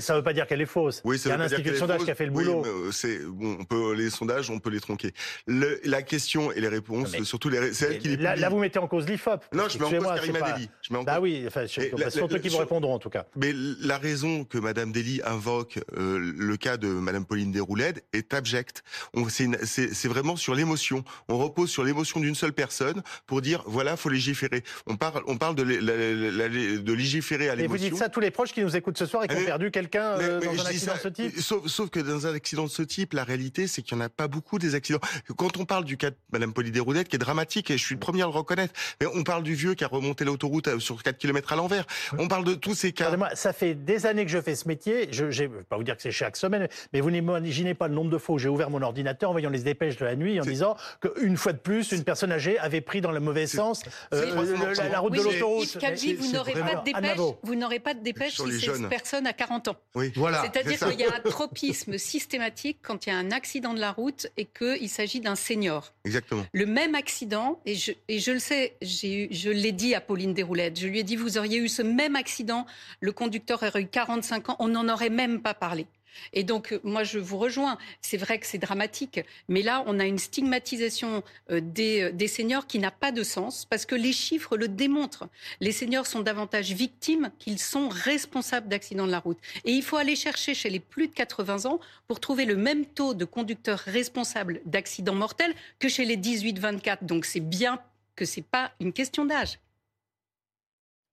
ça 0.00 0.12
ne 0.12 0.18
veut 0.18 0.24
pas 0.24 0.32
dire 0.32 0.46
qu'elle 0.46 0.60
est 0.60 0.66
fausse. 0.66 1.00
Oui, 1.04 1.18
il 1.18 1.28
y 1.28 1.32
a 1.32 1.36
un 1.36 1.40
institut 1.40 1.70
de 1.70 1.76
sondage 1.76 2.04
qui 2.04 2.10
a 2.10 2.14
fait 2.14 2.26
le 2.26 2.32
boulot. 2.32 2.62
bon, 2.62 3.56
on 3.60 3.64
peut, 3.64 3.94
les 3.94 4.10
sondages, 4.10 4.50
on 4.50 4.58
peut 4.58 4.70
les 4.70 4.80
tronquer. 4.80 5.12
la 5.46 6.02
question 6.02 6.47
et 6.52 6.60
les 6.60 6.68
réponses, 6.68 7.16
surtout 7.22 7.48
les, 7.48 7.72
c'est 7.72 7.98
qui 7.98 8.16
là, 8.16 8.48
vous 8.48 8.58
mettez 8.58 8.78
en 8.78 8.88
cause 8.88 9.08
l'IFOP. 9.08 9.44
Non, 9.52 9.68
je 9.68 9.78
mets 9.78 9.84
en 9.84 9.90
cause 9.90 10.14
Karim 10.14 10.36
Adeli. 10.36 10.70
Bah 11.04 11.18
oui, 11.20 11.44
enfin, 11.46 11.64
eux 11.64 12.38
qui 12.38 12.48
vous 12.48 12.58
répondront 12.58 12.94
en 12.94 12.98
tout 12.98 13.10
cas. 13.10 13.26
Mais 13.36 13.52
la 13.80 13.98
raison 13.98 14.44
que 14.44 14.58
Madame 14.58 14.92
Dely 14.92 15.20
invoque 15.24 15.78
euh, 15.96 16.18
le 16.18 16.56
cas 16.56 16.76
de 16.76 16.88
Madame 16.88 17.24
Pauline 17.24 17.52
Desrouledes 17.52 18.02
est 18.12 18.34
abjecte. 18.34 18.82
C'est 19.24 20.08
vraiment 20.08 20.36
sur 20.36 20.54
l'émotion. 20.54 21.04
On 21.28 21.38
repose 21.38 21.70
sur 21.70 21.84
l'émotion 21.84 22.20
d'une 22.20 22.34
seule 22.34 22.52
personne 22.52 23.02
pour 23.26 23.40
dire 23.40 23.62
voilà, 23.66 23.96
faut 23.96 24.08
légiférer. 24.08 24.62
On 24.86 24.96
parle, 24.96 25.22
on 25.26 25.36
parle 25.36 25.54
de, 25.54 25.64
de 25.64 26.92
légiférer 26.92 27.48
à 27.48 27.54
l'émotion. 27.54 27.74
Et 27.74 27.78
vous 27.78 27.90
dites 27.90 27.98
ça 27.98 28.06
à 28.06 28.08
tous 28.08 28.20
les 28.20 28.30
proches 28.30 28.52
qui 28.52 28.62
nous 28.62 28.76
écoutent 28.76 28.98
ce 28.98 29.06
soir 29.06 29.24
et 29.24 29.28
qui 29.28 29.36
ont 29.36 29.44
perdu 29.44 29.70
quelqu'un 29.70 30.18
euh, 30.18 30.40
dans 30.40 30.52
un 30.52 30.66
accident 30.66 30.94
de 30.94 30.98
ce 30.98 31.08
type. 31.08 31.40
Sauf, 31.40 31.66
sauf, 31.66 31.90
que 31.90 32.00
dans 32.00 32.26
un 32.26 32.34
accident 32.34 32.64
de 32.64 32.70
ce 32.70 32.82
type, 32.82 33.12
la 33.12 33.24
réalité, 33.24 33.66
c'est 33.66 33.82
qu'il 33.82 33.96
n'y 33.96 34.02
en 34.02 34.06
a 34.06 34.08
pas 34.08 34.28
beaucoup 34.28 34.58
des 34.58 34.74
accidents. 34.74 35.00
Quand 35.36 35.56
on 35.56 35.64
parle 35.64 35.84
du 35.84 35.96
cas 35.96 36.10
de 36.10 36.16
Madame 36.32 36.52
Pauline 36.52 36.72
Desroulettes, 36.72 37.08
qui 37.08 37.16
est 37.16 37.18
dramatique, 37.18 37.70
et 37.70 37.78
je 37.78 37.84
suis 37.84 37.94
le 37.94 38.00
premier 38.00 38.22
à 38.22 38.26
le 38.26 38.32
reconnaître, 38.32 38.74
mais 39.00 39.06
on 39.14 39.24
parle 39.24 39.42
du 39.42 39.54
vieux 39.54 39.74
qui 39.74 39.84
a 39.84 39.88
remonté 39.88 40.24
l'autoroute 40.24 40.68
euh, 40.68 40.78
sur 40.78 41.02
4 41.02 41.16
km 41.18 41.52
à 41.52 41.56
l'envers. 41.56 41.86
On 42.18 42.28
parle 42.28 42.44
de 42.44 42.54
tous 42.54 42.74
ces 42.74 42.92
cas. 42.92 43.16
Moi, 43.16 43.30
ça 43.34 43.52
fait 43.52 43.74
des 43.74 44.06
années 44.06 44.24
que 44.24 44.30
je 44.30 44.40
fais 44.40 44.54
ce 44.54 44.68
métier. 44.68 45.08
Je 45.10 45.24
ne 45.24 45.30
vais 45.30 45.48
pas 45.68 45.76
vous 45.76 45.84
dire 45.84 45.96
que 45.96 46.02
c'est 46.02 46.10
chaque 46.10 46.36
semaine, 46.36 46.68
mais 46.92 47.00
vous 47.00 47.10
n'imaginez 47.10 47.74
pas 47.74 47.88
le 47.88 47.94
nombre 47.94 48.10
de 48.10 48.18
fois 48.18 48.36
où 48.36 48.38
j'ai 48.38 48.48
ouvert 48.48 48.70
mon 48.70 48.82
ordinateur 48.82 49.30
en 49.30 49.32
voyant 49.32 49.50
les 49.50 49.60
dépêches 49.60 49.96
de 49.96 50.04
la 50.04 50.16
nuit 50.16 50.40
en 50.40 50.44
disant 50.44 50.76
qu'une 51.00 51.36
fois 51.36 51.52
de 51.52 51.58
plus, 51.58 51.92
une 51.92 52.04
personne 52.04 52.32
âgée 52.32 52.58
avait 52.58 52.80
pris 52.80 53.00
dans 53.00 53.12
le 53.12 53.20
mauvais 53.20 53.46
sens 53.46 53.82
euh, 54.12 54.74
la, 54.90 55.00
route 55.00 55.14
de 55.14 55.22
l'autoroute. 55.22 55.78
vous 56.18 56.32
n'aurez 56.32 56.52
pas 56.52 56.74
de 56.74 56.84
dépêche. 56.84 57.18
Vous 57.42 57.54
n'aurez 57.54 57.80
pas 57.80 57.94
de 57.94 58.02
dépêche 58.02 58.36
si 58.36 58.60
c'est 58.60 58.76
une 58.76 58.88
personne 58.88 59.26
à 59.26 59.32
40 59.32 59.68
ans. 59.68 59.76
Oui, 59.94 60.12
voilà. 60.16 60.42
C'est-à-dire 60.42 60.78
qu'il 60.78 61.00
y 61.00 61.04
a 61.04 61.14
un 61.14 61.20
tropisme 61.20 61.98
systématique 61.98 62.78
quand 62.82 63.06
il 63.06 63.10
y 63.10 63.12
a 63.12 63.16
un 63.16 63.30
accident 63.30 63.74
de 63.74 63.80
la 63.80 63.92
route 63.92 64.26
et 64.36 64.44
qu'il 64.44 64.88
s'agit 64.88 65.20
d'un 65.20 65.36
senior. 65.36 65.92
Exactement. 66.04 66.17
Le 66.52 66.66
même 66.66 66.94
accident, 66.94 67.60
et 67.66 67.74
je, 67.74 68.30
le 68.30 68.38
sais, 68.38 68.76
je 68.82 69.50
l'ai 69.50 69.72
dit 69.72 69.94
à 69.94 70.00
Pauline 70.00 70.34
Desroulettes, 70.34 70.78
je 70.78 70.86
lui 70.86 70.98
ai 70.98 71.02
dit, 71.02 71.16
vous 71.16 71.38
auriez 71.38 71.58
eu 71.58 71.68
ce 71.68 71.82
même 71.82 72.16
accident, 72.16 72.66
le 73.00 73.12
conducteur 73.12 73.62
aurait 73.62 73.82
eu 73.82 73.88
45 73.88 74.50
ans, 74.50 74.56
on 74.58 74.68
n'en 74.68 74.88
aurait 74.88 75.10
même 75.10 75.40
pas 75.40 75.54
parlé. 75.54 75.86
Et 76.32 76.44
donc, 76.44 76.72
euh, 76.72 76.80
moi, 76.84 77.04
je 77.04 77.18
vous 77.18 77.38
rejoins. 77.38 77.78
C'est 78.00 78.16
vrai 78.16 78.38
que 78.38 78.46
c'est 78.46 78.58
dramatique, 78.58 79.20
mais 79.48 79.62
là, 79.62 79.82
on 79.86 79.98
a 79.98 80.04
une 80.04 80.18
stigmatisation 80.18 81.22
euh, 81.50 81.60
des, 81.62 82.02
euh, 82.02 82.12
des 82.12 82.28
seniors 82.28 82.66
qui 82.66 82.78
n'a 82.78 82.90
pas 82.90 83.12
de 83.12 83.22
sens 83.22 83.64
parce 83.64 83.86
que 83.86 83.94
les 83.94 84.12
chiffres 84.12 84.56
le 84.56 84.68
démontrent. 84.68 85.28
Les 85.60 85.72
seniors 85.72 86.06
sont 86.06 86.20
davantage 86.20 86.72
victimes 86.72 87.30
qu'ils 87.38 87.58
sont 87.58 87.88
responsables 87.88 88.68
d'accidents 88.68 89.06
de 89.06 89.12
la 89.12 89.20
route. 89.20 89.38
Et 89.64 89.72
il 89.72 89.82
faut 89.82 89.96
aller 89.96 90.16
chercher 90.16 90.54
chez 90.54 90.70
les 90.70 90.80
plus 90.80 91.08
de 91.08 91.14
80 91.14 91.66
ans 91.66 91.80
pour 92.06 92.20
trouver 92.20 92.44
le 92.44 92.56
même 92.56 92.86
taux 92.86 93.14
de 93.14 93.24
conducteurs 93.24 93.80
responsables 93.80 94.60
d'accidents 94.64 95.14
mortels 95.14 95.54
que 95.78 95.88
chez 95.88 96.04
les 96.04 96.16
18-24. 96.16 97.04
Donc, 97.04 97.24
c'est 97.24 97.40
bien 97.40 97.80
que 98.16 98.24
ce 98.24 98.40
n'est 98.40 98.46
pas 98.50 98.72
une 98.80 98.92
question 98.92 99.24
d'âge. 99.24 99.58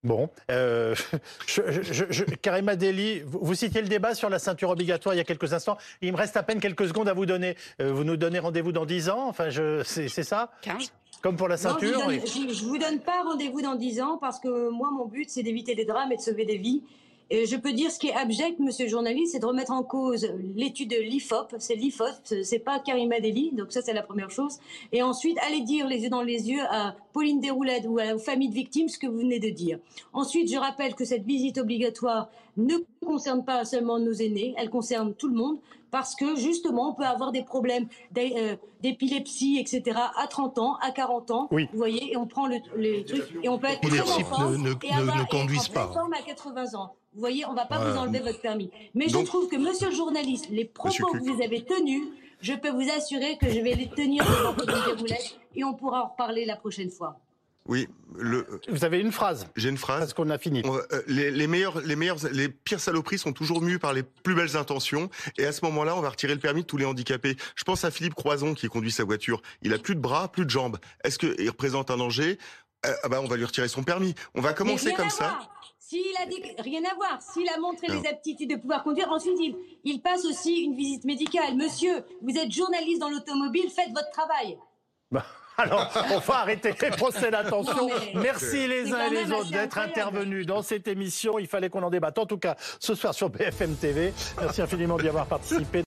Bon, 0.05 0.29
euh, 0.51 0.93
Karima 2.43 2.75
Deli, 2.75 3.21
vous, 3.25 3.55
citiez 3.55 3.81
le 3.81 3.87
débat 3.87 4.13
sur 4.13 4.29
la 4.29 4.37
ceinture 4.37 4.69
obligatoire 4.69 5.15
il 5.15 5.17
y 5.17 5.21
a 5.21 5.23
quelques 5.23 5.51
instants. 5.51 5.77
Il 6.03 6.11
me 6.11 6.17
reste 6.17 6.37
à 6.37 6.43
peine 6.43 6.59
quelques 6.59 6.87
secondes 6.87 7.09
à 7.09 7.13
vous 7.13 7.25
donner. 7.25 7.55
Euh, 7.81 7.91
vous 7.91 8.03
nous 8.03 8.15
donnez 8.15 8.37
rendez-vous 8.37 8.71
dans 8.71 8.85
10 8.85 9.09
ans 9.09 9.27
Enfin, 9.27 9.49
c'est 9.83 10.23
ça 10.23 10.51
15 10.61 10.91
comme 11.23 11.37
pour 11.37 11.47
la 11.47 11.57
ceinture 11.57 12.07
Je 12.11 12.39
ne 12.39 12.69
vous 12.69 12.77
donne 12.77 12.99
pas 12.99 13.23
rendez-vous 13.23 13.63
dans 13.63 13.73
10 13.73 13.99
ans 14.01 14.17
parce 14.21 14.39
que 14.39 14.69
moi, 14.69 14.91
mon 14.91 15.05
but, 15.05 15.27
c'est 15.27 15.41
d'éviter 15.41 15.73
des 15.73 15.85
drames 15.85 16.11
et 16.11 16.17
de 16.17 16.21
sauver 16.21 16.45
des 16.45 16.57
vies. 16.57 16.83
Et 17.31 17.47
je 17.47 17.55
peux 17.55 17.73
dire 17.73 17.89
ce 17.89 17.97
qui 17.97 18.09
est 18.09 18.13
abject, 18.13 18.59
monsieur 18.59 18.85
le 18.85 18.91
journaliste, 18.91 19.31
c'est 19.31 19.39
de 19.39 19.45
remettre 19.47 19.71
en 19.71 19.81
cause 19.81 20.31
l'étude 20.55 20.91
de 20.91 21.01
l'IFOP. 21.01 21.55
C'est 21.57 21.73
l'IFOP, 21.73 22.43
c'est 22.43 22.59
pas 22.59 22.79
Karim 22.79 23.11
Adeli, 23.11 23.51
donc 23.53 23.71
ça 23.71 23.81
c'est 23.81 23.93
la 23.93 24.03
première 24.03 24.29
chose. 24.29 24.59
Et 24.91 25.01
ensuite, 25.01 25.39
allez 25.47 25.61
dire 25.61 25.87
les 25.87 26.03
yeux 26.03 26.09
dans 26.09 26.21
les 26.21 26.47
yeux 26.47 26.61
à 26.69 26.95
Pauline 27.15 27.39
Desroulettes 27.39 27.85
ou 27.87 27.97
à 27.97 28.03
la 28.03 28.17
famille 28.17 28.49
de 28.49 28.53
victimes 28.53 28.89
ce 28.89 28.99
que 28.99 29.07
vous 29.07 29.19
venez 29.19 29.39
de 29.39 29.49
dire. 29.49 29.79
Ensuite, 30.11 30.51
je 30.51 30.57
rappelle 30.57 30.95
que 30.95 31.05
cette 31.05 31.23
visite 31.23 31.57
obligatoire 31.57 32.27
ne 32.57 32.75
concerne 33.05 33.45
pas 33.45 33.63
seulement 33.63 33.99
nos 33.99 34.11
aînés, 34.11 34.53
elle 34.57 34.69
concerne 34.69 35.13
tout 35.13 35.29
le 35.29 35.35
monde 35.35 35.57
parce 35.91 36.13
que 36.13 36.35
justement, 36.35 36.89
on 36.89 36.93
peut 36.93 37.05
avoir 37.05 37.31
des 37.31 37.43
problèmes 37.43 37.87
euh, 38.17 38.57
d'épilepsie, 38.81 39.57
etc. 39.61 39.97
à 40.17 40.27
30 40.27 40.59
ans, 40.59 40.75
à 40.81 40.91
40 40.91 41.31
ans. 41.31 41.47
Oui. 41.51 41.69
Vous 41.71 41.77
voyez, 41.77 42.11
et 42.11 42.17
on 42.17 42.27
prend 42.27 42.47
le, 42.47 42.57
les 42.75 43.05
trucs 43.05 43.33
et 43.41 43.47
on 43.47 43.57
peut 43.59 43.67
être 43.67 43.87
très 43.87 44.01
enfant 44.01 44.49
ne, 44.49 44.57
ne, 44.57 44.73
et 44.83 44.91
avoir, 44.91 45.17
ne 45.17 45.23
conduisent 45.23 45.69
pas. 45.69 45.89
à 45.89 46.21
80 46.21 46.77
ans. 46.77 46.95
Vous 47.13 47.21
voyez, 47.21 47.45
on 47.45 47.51
ne 47.51 47.55
va 47.55 47.63
pas 47.65 47.77
vous 47.77 47.97
enlever 47.97 48.19
votre 48.19 48.41
permis. 48.41 48.69
Mais 48.93 49.07
je 49.07 49.19
trouve 49.19 49.47
que, 49.47 49.55
monsieur 49.55 49.87
le 49.87 49.95
journaliste, 49.95 50.49
les 50.51 50.65
propos 50.65 51.13
que 51.13 51.19
vous 51.19 51.41
avez 51.41 51.63
tenus, 51.63 52.03
je 52.41 52.53
peux 52.53 52.69
vous 52.69 52.89
assurer 52.89 53.37
que 53.37 53.49
je 53.49 53.59
vais 53.59 53.75
les 53.75 53.89
tenir 53.89 54.23
devant 54.25 54.55
et 55.55 55.63
on 55.63 55.73
pourra 55.73 56.03
en 56.03 56.07
reparler 56.09 56.45
la 56.45 56.55
prochaine 56.55 56.91
fois. 56.91 57.19
Oui, 57.67 57.87
le... 58.15 58.45
vous 58.69 58.85
avez 58.85 58.99
une 58.99 59.11
phrase. 59.11 59.47
J'ai 59.55 59.69
une 59.69 59.77
phrase. 59.77 59.99
Parce 59.99 60.13
qu'on 60.13 60.29
a 60.29 60.37
fini. 60.37 60.61
Euh, 60.65 61.01
les, 61.07 61.31
les, 61.31 61.47
meilleurs, 61.47 61.81
les 61.81 61.95
meilleurs, 61.95 62.17
les 62.31 62.47
pires 62.47 62.79
saloperies 62.79 63.17
sont 63.17 63.33
toujours 63.33 63.59
mues 63.59 63.79
par 63.79 63.91
les 63.91 64.03
plus 64.03 64.35
belles 64.35 64.55
intentions. 64.55 65.09
Et 65.39 65.45
à 65.47 65.51
ce 65.51 65.65
moment-là, 65.65 65.95
on 65.95 66.01
va 66.01 66.09
retirer 66.09 66.35
le 66.35 66.39
permis 66.39 66.61
de 66.61 66.67
tous 66.67 66.77
les 66.77 66.85
handicapés. 66.85 67.35
Je 67.55 67.63
pense 67.63 67.83
à 67.83 67.89
Philippe 67.89 68.13
Croison 68.13 68.53
qui 68.53 68.67
conduit 68.67 68.91
sa 68.91 69.03
voiture. 69.03 69.41
Il 69.63 69.73
a 69.73 69.79
plus 69.79 69.95
de 69.95 69.99
bras, 69.99 70.31
plus 70.31 70.45
de 70.45 70.51
jambes. 70.51 70.77
Est-ce 71.03 71.17
qu'il 71.17 71.49
représente 71.49 71.89
un 71.89 71.97
danger? 71.97 72.37
Ah 73.03 73.09
bah, 73.09 73.21
on 73.21 73.27
va 73.27 73.35
lui 73.35 73.45
retirer 73.45 73.67
son 73.67 73.83
permis. 73.83 74.15
On 74.33 74.41
va 74.41 74.53
commencer 74.53 74.93
comme 74.93 75.09
ça. 75.09 75.39
S'il 75.79 76.17
a 76.19 76.25
dit 76.25 76.41
rien 76.57 76.81
à 76.91 76.95
voir, 76.95 77.21
s'il 77.21 77.47
a 77.47 77.59
montré 77.59 77.87
les 77.87 78.07
aptitudes 78.07 78.49
de 78.49 78.55
pouvoir 78.55 78.83
conduire, 78.83 79.11
ensuite 79.11 79.37
il, 79.39 79.55
il, 79.83 80.01
passe 80.01 80.25
aussi 80.25 80.63
une 80.63 80.75
visite 80.75 81.03
médicale. 81.05 81.55
Monsieur, 81.55 82.03
vous 82.23 82.35
êtes 82.35 82.51
journaliste 82.51 82.99
dans 82.99 83.09
l'automobile, 83.09 83.69
faites 83.69 83.91
votre 83.93 84.09
travail. 84.09 84.57
Bah, 85.11 85.23
alors, 85.57 85.89
on 86.11 86.19
va 86.19 86.39
arrêter 86.39 86.73
les 86.81 86.89
procès 86.91 87.31
d'attention. 87.31 87.89
Merci 88.15 88.67
les 88.67 88.91
uns 88.91 89.07
et 89.07 89.09
les 89.09 89.31
autres 89.31 89.51
d'être 89.51 89.77
intervenus 89.77 90.45
dans 90.45 90.61
cette 90.61 90.87
émission. 90.87 91.39
Il 91.39 91.47
fallait 91.47 91.69
qu'on 91.69 91.83
en 91.83 91.89
débatte. 91.89 92.17
En 92.19 92.25
tout 92.25 92.37
cas, 92.37 92.55
ce 92.79 92.93
soir 92.95 93.13
sur 93.13 93.29
BFM 93.29 93.75
TV. 93.75 94.13
Merci 94.39 94.61
infiniment 94.61 94.97
d'y 94.97 95.07
avoir 95.07 95.27
participé. 95.27 95.83